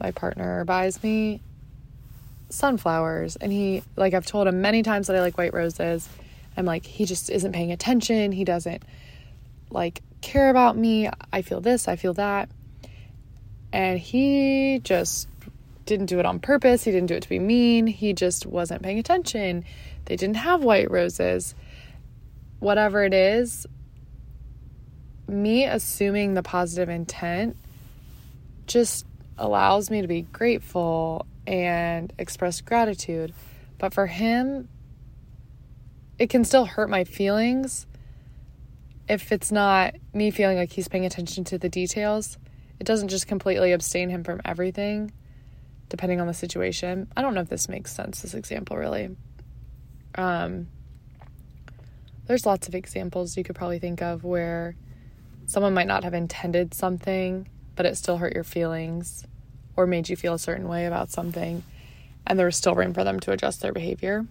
my 0.00 0.10
partner, 0.10 0.64
buys 0.64 1.02
me 1.02 1.40
sunflowers 2.52 3.36
and 3.36 3.50
he 3.50 3.82
like 3.96 4.12
I've 4.12 4.26
told 4.26 4.46
him 4.46 4.60
many 4.60 4.82
times 4.82 5.06
that 5.06 5.16
I 5.16 5.20
like 5.20 5.38
white 5.38 5.54
roses. 5.54 6.08
I'm 6.56 6.66
like 6.66 6.84
he 6.84 7.04
just 7.04 7.30
isn't 7.30 7.52
paying 7.52 7.72
attention. 7.72 8.32
He 8.32 8.44
doesn't 8.44 8.82
like 9.70 10.02
care 10.20 10.50
about 10.50 10.76
me. 10.76 11.08
I 11.32 11.42
feel 11.42 11.60
this, 11.60 11.88
I 11.88 11.96
feel 11.96 12.14
that. 12.14 12.48
And 13.72 13.98
he 13.98 14.80
just 14.84 15.28
didn't 15.86 16.06
do 16.06 16.18
it 16.18 16.26
on 16.26 16.40
purpose. 16.40 16.84
He 16.84 16.90
didn't 16.90 17.08
do 17.08 17.14
it 17.14 17.22
to 17.22 17.28
be 17.28 17.38
mean. 17.38 17.86
He 17.86 18.12
just 18.12 18.44
wasn't 18.44 18.82
paying 18.82 18.98
attention. 18.98 19.64
They 20.04 20.16
didn't 20.16 20.36
have 20.36 20.62
white 20.62 20.90
roses. 20.90 21.54
Whatever 22.58 23.02
it 23.04 23.14
is, 23.14 23.66
me 25.26 25.64
assuming 25.64 26.34
the 26.34 26.42
positive 26.42 26.88
intent 26.88 27.56
just 28.72 29.06
allows 29.38 29.90
me 29.90 30.02
to 30.02 30.08
be 30.08 30.22
grateful 30.22 31.26
and 31.46 32.12
express 32.18 32.60
gratitude. 32.60 33.32
But 33.78 33.92
for 33.92 34.06
him, 34.06 34.68
it 36.18 36.30
can 36.30 36.44
still 36.44 36.64
hurt 36.64 36.88
my 36.88 37.04
feelings 37.04 37.86
if 39.08 39.32
it's 39.32 39.50
not 39.52 39.94
me 40.14 40.30
feeling 40.30 40.56
like 40.56 40.72
he's 40.72 40.88
paying 40.88 41.04
attention 41.04 41.44
to 41.44 41.58
the 41.58 41.68
details. 41.68 42.38
It 42.78 42.84
doesn't 42.84 43.08
just 43.08 43.26
completely 43.26 43.72
abstain 43.72 44.08
him 44.08 44.24
from 44.24 44.40
everything, 44.44 45.12
depending 45.88 46.20
on 46.20 46.26
the 46.26 46.34
situation. 46.34 47.08
I 47.16 47.22
don't 47.22 47.34
know 47.34 47.40
if 47.40 47.48
this 47.48 47.68
makes 47.68 47.92
sense, 47.92 48.22
this 48.22 48.34
example 48.34 48.76
really. 48.76 49.16
Um, 50.14 50.68
there's 52.26 52.46
lots 52.46 52.68
of 52.68 52.74
examples 52.74 53.36
you 53.36 53.44
could 53.44 53.56
probably 53.56 53.78
think 53.78 54.00
of 54.00 54.24
where 54.24 54.76
someone 55.46 55.74
might 55.74 55.86
not 55.86 56.04
have 56.04 56.14
intended 56.14 56.72
something, 56.72 57.48
but 57.76 57.86
it 57.86 57.96
still 57.96 58.18
hurt 58.18 58.34
your 58.34 58.44
feelings 58.44 59.26
or 59.76 59.86
made 59.86 60.08
you 60.08 60.16
feel 60.16 60.34
a 60.34 60.38
certain 60.38 60.68
way 60.68 60.86
about 60.86 61.10
something, 61.10 61.62
and 62.26 62.38
there 62.38 62.46
was 62.46 62.56
still 62.56 62.74
room 62.74 62.92
for 62.92 63.04
them 63.04 63.18
to 63.20 63.32
adjust 63.32 63.60
their 63.60 63.72
behavior. 63.72 64.26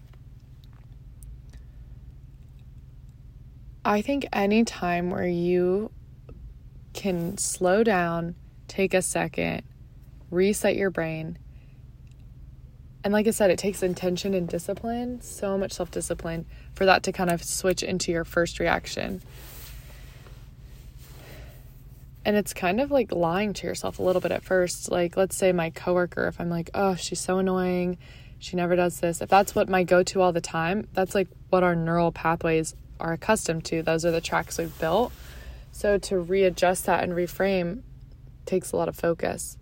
I 3.84 4.00
think 4.00 4.26
any 4.32 4.64
time 4.64 5.10
where 5.10 5.26
you 5.26 5.90
can 6.92 7.36
slow 7.38 7.82
down, 7.82 8.36
take 8.68 8.94
a 8.94 9.02
second, 9.02 9.62
reset 10.30 10.76
your 10.76 10.90
brain, 10.90 11.38
and 13.04 13.12
like 13.12 13.26
I 13.26 13.30
said, 13.30 13.50
it 13.50 13.58
takes 13.58 13.82
intention 13.82 14.32
and 14.32 14.48
discipline, 14.48 15.20
so 15.20 15.58
much 15.58 15.72
self 15.72 15.90
discipline, 15.90 16.46
for 16.74 16.84
that 16.86 17.02
to 17.04 17.12
kind 17.12 17.30
of 17.30 17.42
switch 17.42 17.82
into 17.82 18.12
your 18.12 18.24
first 18.24 18.60
reaction. 18.60 19.20
And 22.24 22.36
it's 22.36 22.54
kind 22.54 22.80
of 22.80 22.90
like 22.90 23.12
lying 23.12 23.52
to 23.54 23.66
yourself 23.66 23.98
a 23.98 24.02
little 24.02 24.20
bit 24.20 24.32
at 24.32 24.44
first. 24.44 24.90
Like, 24.90 25.16
let's 25.16 25.36
say 25.36 25.52
my 25.52 25.70
coworker, 25.70 26.28
if 26.28 26.40
I'm 26.40 26.48
like, 26.50 26.70
oh, 26.74 26.94
she's 26.94 27.20
so 27.20 27.38
annoying, 27.38 27.98
she 28.38 28.56
never 28.56 28.76
does 28.76 29.00
this. 29.00 29.20
If 29.20 29.28
that's 29.28 29.54
what 29.54 29.68
my 29.68 29.84
go 29.84 30.02
to 30.04 30.20
all 30.20 30.32
the 30.32 30.40
time, 30.40 30.86
that's 30.94 31.14
like 31.14 31.28
what 31.50 31.62
our 31.62 31.74
neural 31.74 32.12
pathways 32.12 32.74
are 33.00 33.12
accustomed 33.12 33.64
to. 33.66 33.82
Those 33.82 34.04
are 34.04 34.10
the 34.10 34.20
tracks 34.20 34.58
we've 34.58 34.78
built. 34.78 35.12
So 35.72 35.98
to 35.98 36.18
readjust 36.18 36.86
that 36.86 37.02
and 37.02 37.12
reframe 37.12 37.82
takes 38.46 38.72
a 38.72 38.76
lot 38.76 38.88
of 38.88 38.96
focus. 38.96 39.56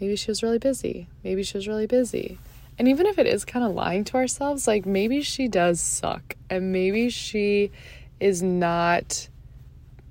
Maybe 0.00 0.16
she 0.16 0.30
was 0.30 0.42
really 0.42 0.58
busy. 0.58 1.08
Maybe 1.22 1.42
she 1.42 1.56
was 1.56 1.68
really 1.68 1.86
busy. 1.86 2.38
And 2.78 2.88
even 2.88 3.06
if 3.06 3.18
it 3.18 3.26
is 3.26 3.44
kind 3.44 3.64
of 3.64 3.72
lying 3.72 4.04
to 4.04 4.16
ourselves, 4.16 4.66
like 4.66 4.84
maybe 4.86 5.22
she 5.22 5.46
does 5.46 5.80
suck 5.80 6.36
and 6.50 6.72
maybe 6.72 7.08
she 7.08 7.70
is 8.18 8.42
not 8.42 9.28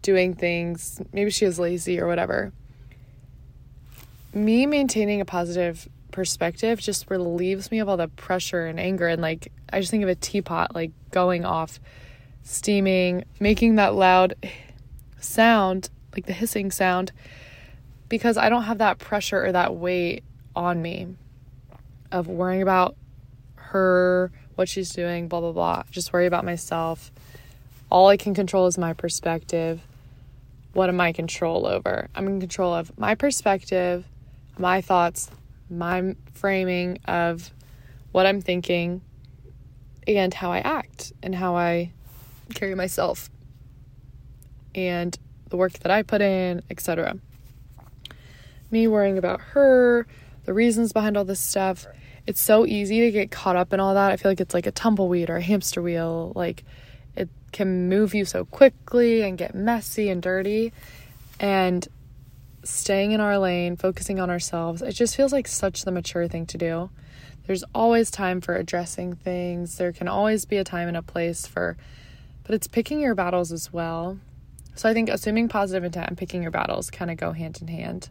doing 0.03 0.35
things. 0.35 1.01
Maybe 1.11 1.31
she 1.31 1.45
is 1.45 1.57
lazy 1.57 1.99
or 1.99 2.05
whatever. 2.05 2.53
Me 4.33 4.67
maintaining 4.67 5.21
a 5.21 5.25
positive 5.25 5.89
perspective 6.11 6.79
just 6.79 7.09
relieves 7.09 7.71
me 7.71 7.79
of 7.79 7.89
all 7.89 7.97
the 7.97 8.07
pressure 8.07 8.67
and 8.67 8.79
anger. 8.79 9.07
And 9.07 9.21
like, 9.21 9.51
I 9.71 9.79
just 9.79 9.89
think 9.89 10.03
of 10.03 10.09
a 10.09 10.15
teapot 10.15 10.75
like 10.75 10.91
going 11.09 11.43
off, 11.43 11.79
steaming, 12.43 13.23
making 13.39 13.75
that 13.75 13.95
loud 13.95 14.35
sound, 15.19 15.89
like 16.13 16.27
the 16.27 16.33
hissing 16.33 16.69
sound, 16.69 17.11
because 18.09 18.37
I 18.37 18.49
don't 18.49 18.63
have 18.63 18.77
that 18.77 18.99
pressure 18.99 19.43
or 19.43 19.51
that 19.51 19.75
weight 19.75 20.23
on 20.55 20.81
me 20.81 21.15
of 22.11 22.27
worrying 22.27 22.61
about 22.61 22.95
her, 23.55 24.31
what 24.55 24.69
she's 24.69 24.91
doing, 24.91 25.27
blah, 25.27 25.39
blah, 25.39 25.51
blah. 25.51 25.83
Just 25.89 26.13
worry 26.13 26.27
about 26.27 26.45
myself. 26.45 27.11
All 27.89 28.07
I 28.07 28.17
can 28.17 28.33
control 28.33 28.67
is 28.67 28.77
my 28.77 28.93
perspective 28.93 29.81
what 30.73 30.89
am 30.89 30.99
I 30.99 31.11
control 31.13 31.65
over? 31.65 32.09
I'm 32.15 32.27
in 32.27 32.39
control 32.39 32.73
of 32.73 32.97
my 32.97 33.15
perspective, 33.15 34.05
my 34.57 34.81
thoughts, 34.81 35.29
my 35.69 36.15
framing 36.33 36.99
of 37.05 37.51
what 38.11 38.25
I'm 38.25 38.41
thinking, 38.41 39.01
and 40.07 40.33
how 40.33 40.51
I 40.51 40.59
act 40.59 41.13
and 41.23 41.33
how 41.33 41.55
I 41.55 41.91
carry 42.53 42.75
myself 42.75 43.29
and 44.75 45.17
the 45.49 45.57
work 45.57 45.73
that 45.73 45.91
I 45.91 46.01
put 46.01 46.21
in, 46.21 46.61
etc. 46.69 47.17
Me 48.71 48.87
worrying 48.87 49.17
about 49.17 49.39
her, 49.39 50.07
the 50.45 50.53
reasons 50.53 50.91
behind 50.91 51.15
all 51.15 51.25
this 51.25 51.39
stuff. 51.39 51.85
It's 52.25 52.41
so 52.41 52.65
easy 52.65 53.01
to 53.01 53.11
get 53.11 53.31
caught 53.31 53.55
up 53.55 53.73
in 53.73 53.79
all 53.79 53.93
that. 53.93 54.11
I 54.11 54.17
feel 54.17 54.31
like 54.31 54.41
it's 54.41 54.53
like 54.53 54.65
a 54.65 54.71
tumbleweed 54.71 55.29
or 55.29 55.37
a 55.37 55.41
hamster 55.41 55.81
wheel. 55.81 56.31
Like 56.35 56.63
can 57.53 57.87
move 57.87 58.13
you 58.13 58.25
so 58.25 58.43
quickly 58.43 59.21
and 59.21 59.37
get 59.37 59.55
messy 59.55 60.09
and 60.09 60.21
dirty. 60.21 60.73
And 61.39 61.87
staying 62.63 63.11
in 63.11 63.21
our 63.21 63.37
lane, 63.37 63.77
focusing 63.77 64.19
on 64.19 64.29
ourselves, 64.29 64.81
it 64.81 64.93
just 64.93 65.15
feels 65.15 65.31
like 65.31 65.47
such 65.47 65.83
the 65.83 65.91
mature 65.91 66.27
thing 66.27 66.45
to 66.47 66.57
do. 66.57 66.89
There's 67.45 67.63
always 67.75 68.09
time 68.09 68.41
for 68.41 68.55
addressing 68.55 69.15
things. 69.15 69.77
There 69.77 69.91
can 69.91 70.07
always 70.07 70.45
be 70.45 70.57
a 70.57 70.63
time 70.63 70.87
and 70.87 70.97
a 70.97 71.01
place 71.01 71.45
for, 71.45 71.77
but 72.43 72.55
it's 72.55 72.67
picking 72.67 72.99
your 72.99 73.15
battles 73.15 73.51
as 73.51 73.71
well. 73.71 74.17
So 74.75 74.89
I 74.89 74.93
think 74.93 75.09
assuming 75.09 75.49
positive 75.49 75.83
intent 75.83 76.07
and 76.07 76.17
picking 76.17 76.41
your 76.41 76.51
battles 76.51 76.89
kind 76.89 77.11
of 77.11 77.17
go 77.17 77.31
hand 77.31 77.59
in 77.61 77.67
hand. 77.67 78.09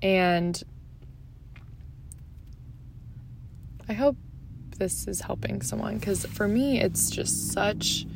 And 0.00 0.62
I 3.88 3.92
hope 3.92 4.16
this 4.78 5.06
is 5.06 5.20
helping 5.20 5.62
someone 5.62 5.98
because 5.98 6.24
for 6.26 6.48
me, 6.48 6.80
it's 6.80 7.10
just 7.10 7.52
such 7.52 8.06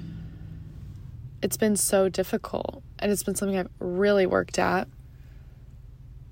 it's 1.43 1.57
been 1.57 1.77
so 1.77 2.09
difficult 2.09 2.83
and 3.01 3.11
it's 3.11 3.25
been 3.25 3.35
something 3.35 3.59
I've 3.59 3.69
really 3.81 4.27
worked 4.27 4.59
at. 4.59 4.89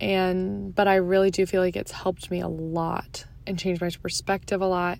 And 0.01 0.75
but 0.75 0.89
I 0.89 0.97
really 0.97 1.31
do 1.31 1.45
feel 1.45 1.61
like 1.61 1.77
it's 1.77 1.93
helped 1.93 2.31
me 2.31 2.41
a 2.41 2.49
lot 2.49 3.27
and 3.47 3.59
changed 3.59 3.83
my 3.83 3.91
perspective 3.91 4.61
a 4.61 4.67
lot 4.67 4.99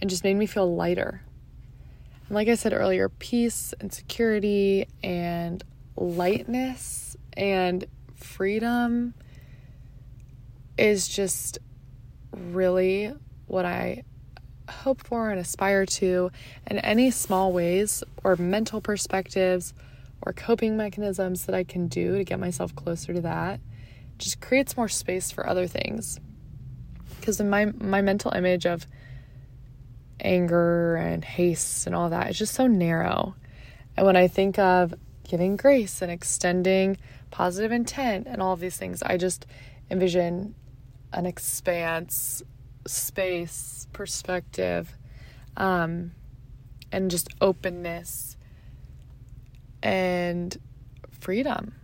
and 0.00 0.10
just 0.10 0.24
made 0.24 0.34
me 0.34 0.46
feel 0.46 0.74
lighter. 0.74 1.22
And 2.26 2.34
like 2.34 2.48
I 2.48 2.56
said 2.56 2.72
earlier, 2.72 3.08
peace 3.08 3.72
and 3.80 3.92
security 3.92 4.86
and 5.02 5.62
lightness 5.96 7.16
and 7.34 7.86
freedom 8.16 9.14
is 10.76 11.08
just 11.08 11.58
really 12.32 13.12
what 13.46 13.64
I 13.64 14.04
hope 14.68 15.02
for 15.02 15.30
and 15.30 15.40
aspire 15.40 15.86
to 15.86 16.30
in 16.66 16.78
any 16.78 17.10
small 17.10 17.52
ways 17.52 18.02
or 18.22 18.36
mental 18.36 18.80
perspectives 18.80 19.74
or 20.22 20.32
coping 20.32 20.76
mechanisms 20.76 21.46
that 21.46 21.54
I 21.54 21.64
can 21.64 21.88
do 21.88 22.18
to 22.18 22.24
get 22.24 22.40
myself 22.40 22.74
closer 22.74 23.14
to 23.14 23.20
that 23.22 23.60
just 24.18 24.40
creates 24.40 24.76
more 24.76 24.88
space 24.88 25.30
for 25.30 25.48
other 25.48 25.66
things. 25.66 26.18
Because 27.18 27.40
in 27.40 27.48
my 27.48 27.66
my 27.66 28.02
mental 28.02 28.32
image 28.32 28.66
of 28.66 28.86
anger 30.20 30.96
and 30.96 31.24
haste 31.24 31.86
and 31.86 31.94
all 31.94 32.10
that 32.10 32.30
is 32.30 32.38
just 32.38 32.54
so 32.54 32.66
narrow. 32.66 33.34
And 33.96 34.06
when 34.06 34.16
I 34.16 34.28
think 34.28 34.58
of 34.58 34.94
giving 35.24 35.56
grace 35.56 36.02
and 36.02 36.10
extending 36.10 36.96
positive 37.30 37.72
intent 37.72 38.26
and 38.26 38.42
all 38.42 38.52
of 38.52 38.60
these 38.60 38.76
things, 38.76 39.02
I 39.02 39.16
just 39.16 39.46
envision 39.90 40.54
an 41.12 41.26
expanse 41.26 42.42
space, 42.88 43.86
perspective, 43.92 44.94
um, 45.56 46.12
and 46.90 47.10
just 47.10 47.28
openness 47.40 48.36
and 49.82 50.56
freedom. 51.20 51.74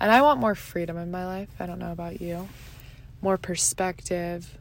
And 0.00 0.10
I 0.10 0.22
want 0.22 0.40
more 0.40 0.54
freedom 0.54 0.96
in 0.96 1.10
my 1.10 1.26
life. 1.26 1.50
I 1.58 1.66
don't 1.66 1.78
know 1.78 1.92
about 1.92 2.20
you. 2.20 2.48
More 3.20 3.36
perspective. 3.36 4.56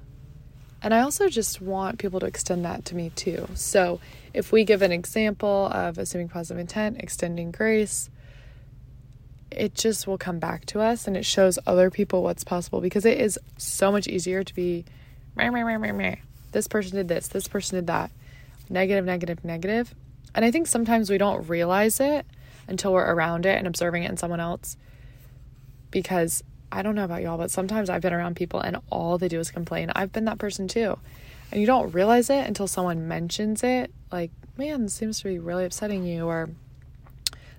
And 0.82 0.94
I 0.94 1.02
also 1.02 1.30
just 1.30 1.62
want 1.62 2.00
people 2.00 2.20
to 2.20 2.26
extend 2.26 2.66
that 2.66 2.86
to 2.86 2.96
me 2.96 3.12
too. 3.12 3.48
So 3.54 4.00
if 4.34 4.52
we 4.52 4.64
give 4.64 4.82
an 4.82 4.92
example 4.92 5.68
of 5.68 5.98
assuming 5.98 6.30
positive 6.30 6.60
intent, 6.60 6.98
extending 7.00 7.52
grace, 7.52 8.10
it 9.52 9.74
just 9.76 10.08
will 10.08 10.18
come 10.18 10.40
back 10.40 10.66
to 10.68 10.80
us 10.80 11.08
and 11.08 11.18
it 11.18 11.26
shows 11.26 11.58
other 11.66 11.90
people 11.90 12.24
what's 12.24 12.44
possible 12.44 12.82
because 12.82 13.06
it 13.06 13.20
is 13.20 13.40
so 13.58 13.92
much 13.92 14.08
easier 14.08 14.44
to 14.44 14.54
be 14.54 14.86
this 16.52 16.68
person 16.68 16.96
did 16.96 17.08
this, 17.08 17.28
this 17.28 17.48
person 17.48 17.78
did 17.78 17.88
that. 17.88 18.12
Negative, 18.70 19.06
negative, 19.06 19.44
negative. 19.44 19.94
And 20.36 20.46
I 20.46 20.52
think 20.52 20.68
sometimes 20.68 21.10
we 21.10 21.18
don't 21.18 21.48
realize 21.48 22.00
it 22.00 22.26
until 22.68 22.94
we're 22.94 23.12
around 23.12 23.46
it 23.46 23.58
and 23.58 23.68
observing 23.68 24.04
it 24.04 24.12
in 24.12 24.18
someone 24.18 24.40
else 24.40 24.78
because 25.92 26.44
I 26.72 26.84
don't 26.84 26.96
know 26.96 27.04
about 27.04 27.24
y'all, 27.24 27.38
but 27.38 27.50
sometimes 27.50 27.90
I've 27.90 28.02
been 28.02 28.14
around 28.14 28.36
people 28.36 28.60
and 28.60 28.78
all 28.92 29.18
they 29.18 29.28
do 29.28 29.40
is 29.40 29.50
complain. 29.50 29.92
I've 29.96 30.12
been 30.12 30.26
that 30.26 30.38
person 30.38 30.68
too. 30.68 31.00
And 31.52 31.60
you 31.60 31.66
don't 31.66 31.92
realize 31.92 32.30
it 32.30 32.46
until 32.46 32.68
someone 32.68 33.08
mentions 33.08 33.64
it, 33.64 33.92
like, 34.12 34.30
man, 34.56 34.84
this 34.84 34.94
seems 34.94 35.18
to 35.20 35.24
be 35.24 35.40
really 35.40 35.66
upsetting 35.66 36.06
you, 36.06 36.28
or 36.28 36.50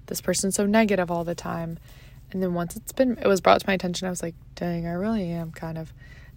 this 0.07 0.21
person's 0.21 0.55
so 0.55 0.65
negative 0.65 1.11
all 1.11 1.25
the 1.25 1.35
time. 1.35 1.77
And 2.31 2.41
then 2.41 2.55
once 2.55 2.77
it's 2.77 2.93
been, 2.93 3.19
it 3.21 3.27
was 3.27 3.41
brought 3.41 3.61
to 3.61 3.67
my 3.67 3.75
attention, 3.75 4.07
I 4.07 4.11
was 4.11 4.23
like, 4.23 4.37
dang, 4.55 4.87
I 4.87 4.93
really 4.93 5.29
am 5.31 5.51
kind 5.51 5.77
of 5.77 5.93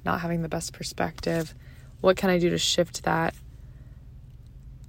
not 0.05 0.21
having 0.21 0.41
the 0.41 0.49
best 0.49 0.73
perspective. 0.73 1.53
What 2.01 2.17
can 2.17 2.29
I 2.29 2.37
do 2.37 2.49
to 2.49 2.57
shift 2.57 3.03
that? 3.03 3.33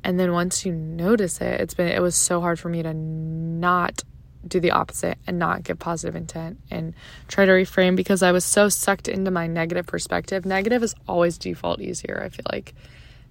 And 0.02 0.20
then 0.20 0.32
once 0.32 0.66
you 0.66 0.72
notice 0.72 1.40
it, 1.40 1.60
it's 1.60 1.74
been, 1.74 1.88
it 1.88 2.02
was 2.02 2.14
so 2.14 2.40
hard 2.40 2.60
for 2.60 2.68
me 2.68 2.82
to 2.82 2.92
not 2.92 4.02
do 4.46 4.60
the 4.60 4.72
opposite 4.72 5.18
and 5.26 5.38
not 5.38 5.62
give 5.62 5.78
positive 5.78 6.14
intent 6.14 6.60
and 6.70 6.94
try 7.28 7.46
to 7.46 7.52
reframe 7.52 7.96
because 7.96 8.22
I 8.22 8.32
was 8.32 8.44
so 8.44 8.68
sucked 8.68 9.08
into 9.08 9.30
my 9.30 9.46
negative 9.46 9.86
perspective. 9.86 10.44
Negative 10.44 10.82
is 10.82 10.94
always 11.08 11.38
default 11.38 11.80
easier. 11.80 12.20
I 12.22 12.28
feel 12.28 12.44
like 12.52 12.74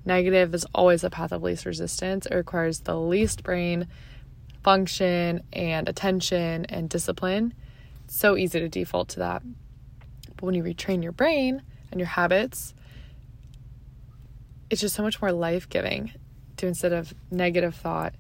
negative 0.06 0.56
is 0.56 0.66
always 0.74 1.04
a 1.04 1.12
path 1.12 1.32
of 1.32 1.44
least 1.44 1.66
resistance. 1.66 2.26
It 2.26 2.34
requires 2.34 2.80
the 2.80 3.00
least 3.00 3.44
brain 3.44 3.88
function 4.64 5.44
and 5.52 5.88
attention 5.88 6.66
and 6.66 6.90
discipline. 6.90 7.54
It's 8.06 8.18
so 8.18 8.36
easy 8.36 8.60
to 8.60 8.70
default 8.70 9.10
to 9.10 9.20
that. 9.20 9.44
But 10.36 10.44
when 10.44 10.56
you 10.56 10.64
retrain 10.64 11.04
your 11.04 11.12
brain 11.12 11.62
and 11.94 12.00
your 12.00 12.08
habits, 12.08 12.74
it's 14.70 14.82
just 14.82 14.96
so 14.96 15.04
much 15.04 15.22
more 15.22 15.32
life 15.32 15.70
giving 15.70 16.12
to 16.58 16.68
instead 16.68 16.94
of 16.94 17.14
negative 17.32 17.76
thought 17.76 18.14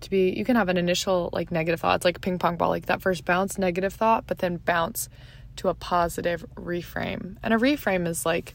to 0.00 0.10
be 0.10 0.30
you 0.36 0.44
can 0.44 0.56
have 0.56 0.68
an 0.68 0.76
initial 0.76 1.30
like 1.32 1.50
negative 1.50 1.80
thought 1.80 1.96
it's 1.96 2.04
like 2.04 2.20
ping 2.20 2.38
pong 2.38 2.56
ball 2.56 2.68
like 2.68 2.86
that 2.86 3.00
first 3.00 3.24
bounce 3.24 3.58
negative 3.58 3.92
thought 3.92 4.26
but 4.26 4.38
then 4.38 4.56
bounce 4.56 5.08
to 5.56 5.68
a 5.68 5.74
positive 5.74 6.44
reframe. 6.56 7.36
And 7.42 7.54
a 7.54 7.56
reframe 7.56 8.06
is 8.06 8.26
like 8.26 8.54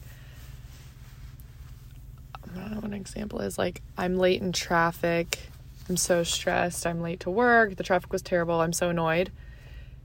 I 2.44 2.58
don't 2.58 2.70
know 2.70 2.76
what 2.76 2.86
an 2.86 2.94
example 2.94 3.40
is 3.40 3.58
like 3.58 3.80
I'm 3.96 4.16
late 4.16 4.42
in 4.42 4.52
traffic 4.52 5.38
I'm 5.88 5.96
so 5.96 6.22
stressed 6.22 6.86
I'm 6.86 7.00
late 7.00 7.20
to 7.20 7.30
work 7.30 7.76
the 7.76 7.84
traffic 7.84 8.12
was 8.12 8.22
terrible 8.22 8.60
I'm 8.60 8.72
so 8.72 8.90
annoyed 8.90 9.30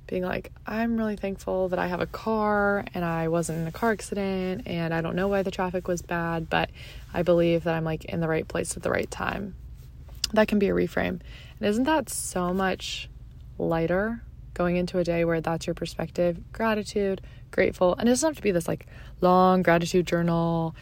being 0.08 0.24
like 0.24 0.52
I'm 0.68 0.98
really 0.98 1.16
thankful 1.16 1.70
that 1.70 1.80
I 1.80 1.88
have 1.88 2.02
a 2.02 2.06
car 2.06 2.86
and 2.94 3.04
I 3.04 3.28
wasn't 3.28 3.60
in 3.60 3.68
a 3.68 3.72
car 3.72 3.92
accident 3.92 4.64
and 4.66 4.94
I 4.94 5.02
don't 5.02 5.16
know 5.16 5.28
why 5.28 5.44
the 5.44 5.52
traffic 5.52 5.88
was 5.88 6.02
bad 6.02 6.50
but 6.50 6.70
I 7.14 7.24
believe 7.24 7.64
that 7.64 7.74
I'm 7.74 7.84
like 7.84 8.06
in 8.06 8.20
the 8.20 8.28
right 8.28 8.48
place 8.48 8.78
at 8.78 8.84
the 8.84 8.92
right 8.92 9.10
time 9.10 9.56
that 10.34 10.48
can 10.48 10.60
be 10.60 10.70
a 10.70 10.74
reframe. 10.74 11.20
And 11.60 11.70
isn't 11.70 11.86
that 11.86 12.10
so 12.10 12.54
much 12.54 13.10
lighter 13.58 14.22
going 14.54 14.76
into 14.76 15.00
a 15.00 15.04
day 15.04 15.26
where 15.26 15.42
that's 15.42 15.68
your 15.68 15.74
perspective? 15.74 16.40
Gratitude, 16.52 17.22
grateful. 17.52 17.96
And 17.96 18.08
it 18.08 18.12
doesn't 18.12 18.30
have 18.30 18.36
to 18.38 18.42
be 18.42 18.52
this 18.52 18.68
like 18.68 18.88
long 19.22 19.62
gratitude 19.64 20.08
journal, 20.08 20.76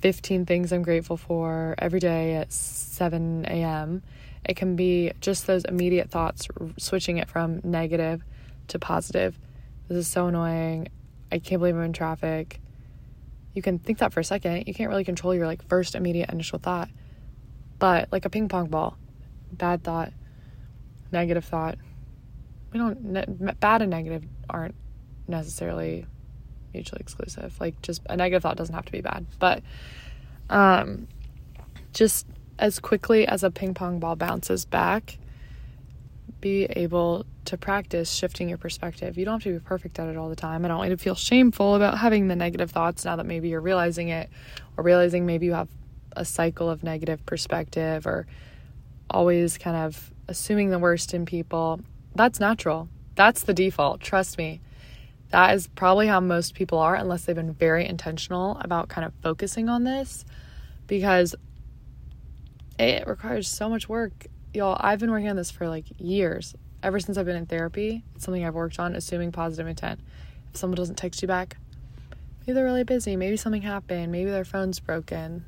15 0.00 0.46
things 0.46 0.72
I'm 0.72 0.82
grateful 0.82 1.16
for 1.16 1.74
every 1.78 2.00
day 2.00 2.34
at 2.36 2.52
7 2.52 3.44
a.m. 3.46 4.02
It 4.44 4.56
can 4.56 4.76
be 4.76 5.12
just 5.20 5.46
those 5.46 5.64
immediate 5.64 6.10
thoughts, 6.10 6.48
switching 6.78 7.18
it 7.18 7.28
from 7.28 7.60
negative 7.64 8.22
to 8.68 8.78
positive. 8.78 9.38
This 9.88 9.98
is 9.98 10.08
so 10.08 10.26
annoying. 10.26 10.88
I 11.30 11.38
can't 11.38 11.60
believe 11.60 11.76
I'm 11.76 11.82
in 11.82 11.92
traffic. 11.92 12.60
You 13.54 13.62
can 13.62 13.78
think 13.78 13.98
that 13.98 14.12
for 14.12 14.20
a 14.20 14.24
second. 14.24 14.64
You 14.66 14.74
can't 14.74 14.90
really 14.90 15.04
control 15.04 15.34
your 15.34 15.46
like 15.46 15.66
first 15.68 15.94
immediate 15.94 16.30
initial 16.30 16.58
thought. 16.58 16.88
But 17.78 18.10
like 18.12 18.24
a 18.24 18.30
ping 18.30 18.48
pong 18.48 18.68
ball, 18.68 18.96
bad 19.52 19.84
thought, 19.84 20.12
negative 21.12 21.44
thought. 21.44 21.78
We 22.72 22.78
don't, 22.78 23.02
ne- 23.02 23.52
bad 23.60 23.82
and 23.82 23.90
negative 23.90 24.24
aren't 24.50 24.74
necessarily 25.26 26.06
mutually 26.72 27.00
exclusive. 27.00 27.58
Like 27.60 27.80
just 27.82 28.02
a 28.08 28.16
negative 28.16 28.42
thought 28.42 28.56
doesn't 28.56 28.74
have 28.74 28.84
to 28.84 28.92
be 28.92 29.00
bad. 29.00 29.26
But 29.38 29.62
um, 30.50 31.08
just 31.92 32.26
as 32.58 32.78
quickly 32.78 33.26
as 33.26 33.42
a 33.42 33.50
ping 33.50 33.74
pong 33.74 34.00
ball 34.00 34.16
bounces 34.16 34.64
back, 34.64 35.18
be 36.40 36.64
able 36.64 37.26
to 37.46 37.56
practice 37.56 38.10
shifting 38.12 38.48
your 38.48 38.58
perspective. 38.58 39.18
You 39.18 39.24
don't 39.24 39.34
have 39.34 39.42
to 39.42 39.58
be 39.58 39.64
perfect 39.64 39.98
at 39.98 40.08
it 40.08 40.16
all 40.16 40.28
the 40.28 40.36
time. 40.36 40.64
I 40.64 40.68
don't 40.68 40.78
want 40.78 40.90
you 40.90 40.96
to 40.96 41.02
feel 41.02 41.14
shameful 41.14 41.74
about 41.74 41.98
having 41.98 42.28
the 42.28 42.36
negative 42.36 42.70
thoughts 42.70 43.04
now 43.04 43.16
that 43.16 43.26
maybe 43.26 43.48
you're 43.48 43.60
realizing 43.60 44.08
it 44.08 44.30
or 44.76 44.84
realizing 44.84 45.26
maybe 45.26 45.46
you 45.46 45.54
have 45.54 45.68
a 46.16 46.24
cycle 46.24 46.70
of 46.70 46.82
negative 46.82 47.24
perspective 47.26 48.06
or 48.06 48.26
always 49.10 49.58
kind 49.58 49.76
of 49.76 50.12
assuming 50.28 50.70
the 50.70 50.78
worst 50.78 51.14
in 51.14 51.24
people. 51.26 51.80
That's 52.14 52.40
natural. 52.40 52.88
That's 53.14 53.42
the 53.42 53.54
default. 53.54 54.00
Trust 54.00 54.38
me. 54.38 54.60
That 55.30 55.54
is 55.54 55.66
probably 55.68 56.06
how 56.06 56.20
most 56.20 56.54
people 56.54 56.78
are, 56.78 56.94
unless 56.94 57.24
they've 57.24 57.36
been 57.36 57.52
very 57.52 57.86
intentional 57.86 58.58
about 58.60 58.88
kind 58.88 59.04
of 59.06 59.12
focusing 59.22 59.68
on 59.68 59.84
this 59.84 60.24
because 60.86 61.34
it 62.78 63.06
requires 63.06 63.48
so 63.48 63.68
much 63.68 63.88
work. 63.88 64.26
Y'all, 64.54 64.76
I've 64.80 64.98
been 64.98 65.10
working 65.10 65.28
on 65.28 65.36
this 65.36 65.50
for 65.50 65.68
like 65.68 65.84
years. 65.98 66.54
Ever 66.82 67.00
since 67.00 67.18
I've 67.18 67.26
been 67.26 67.36
in 67.36 67.46
therapy, 67.46 68.04
it's 68.14 68.24
something 68.24 68.44
I've 68.44 68.54
worked 68.54 68.78
on, 68.78 68.94
assuming 68.94 69.32
positive 69.32 69.66
intent. 69.66 70.00
If 70.52 70.56
someone 70.58 70.76
doesn't 70.76 70.94
text 70.94 71.20
you 71.22 71.28
back, 71.28 71.56
maybe 72.40 72.52
they're 72.52 72.64
really 72.64 72.84
busy, 72.84 73.16
maybe 73.16 73.36
something 73.36 73.62
happened, 73.62 74.10
maybe 74.10 74.30
their 74.30 74.44
phone's 74.44 74.80
broken, 74.80 75.44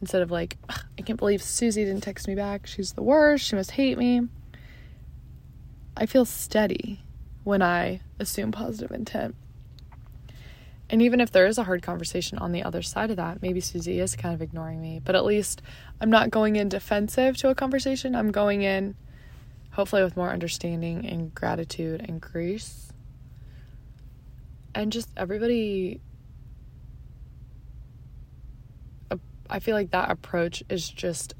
instead 0.00 0.22
of 0.22 0.30
like, 0.30 0.56
I 0.68 1.02
can't 1.02 1.18
believe 1.18 1.42
Susie 1.42 1.84
didn't 1.84 2.02
text 2.02 2.28
me 2.28 2.34
back. 2.34 2.66
She's 2.66 2.92
the 2.92 3.02
worst. 3.02 3.44
She 3.44 3.56
must 3.56 3.72
hate 3.72 3.96
me. 3.96 4.28
I 5.96 6.06
feel 6.06 6.24
steady 6.24 7.00
when 7.44 7.62
I 7.62 8.00
assume 8.18 8.52
positive 8.52 8.90
intent. 8.90 9.34
And 10.90 11.00
even 11.00 11.20
if 11.20 11.30
there 11.30 11.46
is 11.46 11.56
a 11.58 11.64
hard 11.64 11.82
conversation 11.82 12.38
on 12.38 12.52
the 12.52 12.62
other 12.62 12.82
side 12.82 13.10
of 13.10 13.16
that, 13.16 13.40
maybe 13.40 13.60
Susie 13.60 13.98
is 13.98 14.14
kind 14.14 14.34
of 14.34 14.42
ignoring 14.42 14.80
me, 14.80 15.00
but 15.02 15.14
at 15.14 15.24
least 15.24 15.62
I'm 16.00 16.10
not 16.10 16.30
going 16.30 16.56
in 16.56 16.68
defensive 16.68 17.36
to 17.38 17.48
a 17.48 17.54
conversation. 17.54 18.14
I'm 18.14 18.30
going 18.30 18.62
in 18.62 18.94
hopefully 19.70 20.04
with 20.04 20.16
more 20.16 20.30
understanding 20.30 21.06
and 21.06 21.34
gratitude 21.34 22.04
and 22.06 22.20
grace. 22.20 22.92
And 24.74 24.92
just 24.92 25.08
everybody 25.16 26.00
I 29.52 29.58
feel 29.58 29.74
like 29.74 29.90
that 29.90 30.10
approach 30.10 30.62
is 30.70 30.88
just 30.88 31.34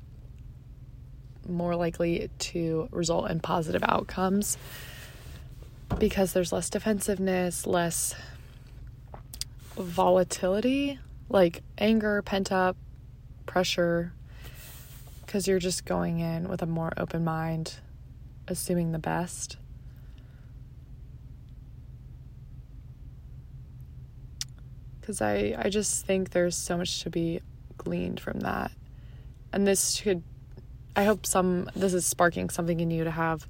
more 1.48 1.74
likely 1.74 2.28
to 2.38 2.86
result 2.90 3.30
in 3.30 3.40
positive 3.40 3.82
outcomes 3.88 4.58
because 5.98 6.34
there's 6.34 6.52
less 6.52 6.68
defensiveness, 6.68 7.66
less 7.66 8.14
volatility, 9.76 10.98
like 11.28 11.62
anger, 11.78 12.22
pent 12.22 12.52
up 12.52 12.76
pressure, 13.46 14.12
because 15.24 15.48
you're 15.48 15.58
just 15.58 15.84
going 15.84 16.20
in 16.20 16.48
with 16.48 16.62
a 16.62 16.66
more 16.66 16.92
open 16.96 17.24
mind, 17.24 17.76
assuming 18.48 18.92
the 18.92 18.98
best. 18.98 19.56
Because 25.00 25.20
I, 25.20 25.54
I 25.58 25.68
just 25.68 26.06
think 26.06 26.30
there's 26.30 26.56
so 26.56 26.76
much 26.76 27.00
to 27.02 27.10
be 27.10 27.40
gleaned 27.76 28.20
from 28.20 28.40
that. 28.40 28.70
And 29.52 29.66
this 29.66 29.94
should, 29.94 30.22
I 30.94 31.04
hope 31.04 31.26
some, 31.26 31.68
this 31.74 31.92
is 31.92 32.06
sparking 32.06 32.50
something 32.50 32.78
in 32.78 32.90
you 32.90 33.04
to 33.04 33.10
have 33.10 33.48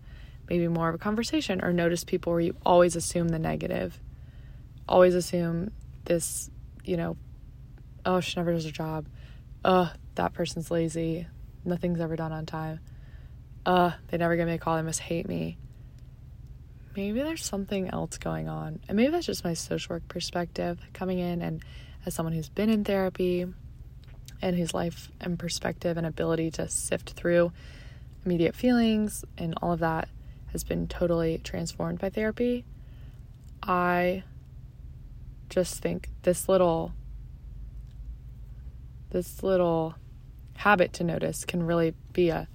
maybe 0.48 0.68
more 0.68 0.88
of 0.88 0.94
a 0.94 0.98
conversation 0.98 1.62
or 1.62 1.72
notice 1.72 2.04
people 2.04 2.32
where 2.32 2.40
you 2.40 2.56
always 2.64 2.96
assume 2.96 3.28
the 3.28 3.38
negative. 3.38 4.00
Always 4.88 5.14
assume 5.14 5.72
this, 6.04 6.50
you 6.84 6.96
know, 6.96 7.16
oh, 8.04 8.20
she 8.20 8.38
never 8.38 8.52
does 8.52 8.64
her 8.64 8.70
job. 8.70 9.06
Oh, 9.64 9.92
that 10.14 10.32
person's 10.32 10.70
lazy. 10.70 11.26
Nothing's 11.64 12.00
ever 12.00 12.16
done 12.16 12.32
on 12.32 12.46
time. 12.46 12.80
Uh, 13.64 13.92
they 14.08 14.16
never 14.18 14.36
give 14.36 14.46
me 14.46 14.54
a 14.54 14.58
call. 14.58 14.76
They 14.76 14.82
must 14.82 15.00
hate 15.00 15.28
me. 15.28 15.58
Maybe 16.96 17.22
there's 17.22 17.44
something 17.44 17.88
else 17.88 18.18
going 18.18 18.48
on. 18.48 18.80
And 18.88 18.96
maybe 18.96 19.12
that's 19.12 19.26
just 19.26 19.44
my 19.44 19.54
social 19.54 19.94
work 19.94 20.08
perspective 20.08 20.78
coming 20.92 21.18
in 21.18 21.40
and 21.40 21.64
as 22.04 22.14
someone 22.14 22.34
who's 22.34 22.48
been 22.48 22.68
in 22.68 22.84
therapy 22.84 23.46
and 24.42 24.56
whose 24.56 24.74
life 24.74 25.08
and 25.20 25.38
perspective 25.38 25.96
and 25.96 26.06
ability 26.06 26.50
to 26.50 26.68
sift 26.68 27.10
through 27.10 27.52
immediate 28.26 28.54
feelings 28.54 29.24
and 29.38 29.54
all 29.62 29.72
of 29.72 29.80
that 29.80 30.08
has 30.50 30.64
been 30.64 30.86
totally 30.86 31.38
transformed 31.38 31.98
by 31.98 32.10
therapy. 32.10 32.64
I 33.62 34.24
just 35.52 35.82
think 35.82 36.08
this 36.22 36.48
little 36.48 36.94
this 39.10 39.42
little 39.42 39.94
habit 40.56 40.94
to 40.94 41.04
notice 41.04 41.44
can 41.44 41.62
really 41.62 41.92
be 42.14 42.30
a 42.30 42.48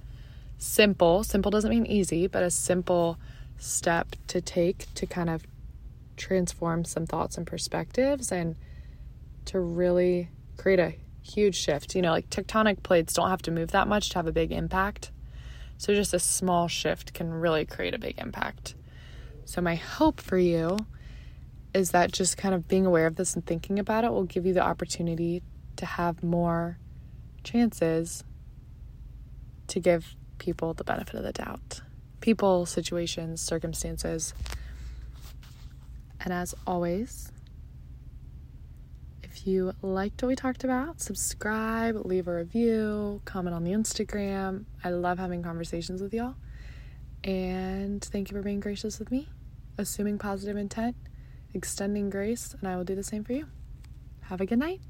simple, 0.58 1.22
simple 1.22 1.52
doesn't 1.52 1.70
mean 1.70 1.86
easy, 1.86 2.26
but 2.26 2.42
a 2.42 2.50
simple 2.50 3.16
step 3.56 4.16
to 4.26 4.40
take 4.40 4.92
to 4.94 5.06
kind 5.06 5.30
of 5.30 5.44
transform 6.16 6.84
some 6.84 7.06
thoughts 7.06 7.38
and 7.38 7.46
perspectives 7.46 8.32
and 8.32 8.56
to 9.44 9.60
really 9.60 10.28
create 10.56 10.80
a 10.80 10.94
huge 11.22 11.54
shift. 11.54 11.94
You 11.94 12.02
know, 12.02 12.10
like 12.10 12.28
tectonic 12.30 12.82
plates 12.82 13.14
don't 13.14 13.30
have 13.30 13.42
to 13.42 13.52
move 13.52 13.70
that 13.70 13.86
much 13.86 14.08
to 14.10 14.18
have 14.18 14.26
a 14.26 14.32
big 14.32 14.50
impact. 14.50 15.12
So 15.76 15.94
just 15.94 16.12
a 16.12 16.18
small 16.18 16.66
shift 16.66 17.14
can 17.14 17.30
really 17.32 17.64
create 17.64 17.94
a 17.94 17.98
big 17.98 18.18
impact. 18.18 18.74
So 19.44 19.60
my 19.60 19.76
hope 19.76 20.20
for 20.20 20.36
you 20.36 20.78
is 21.78 21.92
that 21.92 22.10
just 22.10 22.36
kind 22.36 22.56
of 22.56 22.66
being 22.66 22.84
aware 22.84 23.06
of 23.06 23.14
this 23.14 23.34
and 23.36 23.46
thinking 23.46 23.78
about 23.78 24.02
it 24.02 24.10
will 24.10 24.24
give 24.24 24.44
you 24.44 24.52
the 24.52 24.60
opportunity 24.60 25.42
to 25.76 25.86
have 25.86 26.24
more 26.24 26.76
chances 27.44 28.24
to 29.68 29.78
give 29.78 30.16
people 30.38 30.74
the 30.74 30.82
benefit 30.82 31.14
of 31.14 31.22
the 31.22 31.32
doubt. 31.32 31.80
People, 32.20 32.66
situations, 32.66 33.40
circumstances. 33.40 34.34
And 36.20 36.32
as 36.32 36.52
always, 36.66 37.30
if 39.22 39.46
you 39.46 39.72
liked 39.80 40.20
what 40.20 40.28
we 40.28 40.34
talked 40.34 40.64
about, 40.64 41.00
subscribe, 41.00 41.94
leave 42.04 42.26
a 42.26 42.34
review, 42.34 43.22
comment 43.24 43.54
on 43.54 43.62
the 43.62 43.70
Instagram. 43.70 44.64
I 44.82 44.90
love 44.90 45.18
having 45.18 45.44
conversations 45.44 46.02
with 46.02 46.12
y'all. 46.12 46.34
And 47.22 48.02
thank 48.02 48.32
you 48.32 48.36
for 48.36 48.42
being 48.42 48.58
gracious 48.58 48.98
with 48.98 49.12
me, 49.12 49.28
assuming 49.76 50.18
positive 50.18 50.56
intent, 50.56 50.96
extending 51.54 52.10
grace, 52.10 52.54
and 52.58 52.68
I 52.68 52.76
will 52.76 52.84
do 52.84 52.94
the 52.94 53.02
same 53.02 53.24
for 53.24 53.32
you. 53.32 53.46
Have 54.22 54.40
a 54.40 54.46
good 54.46 54.58
night. 54.58 54.80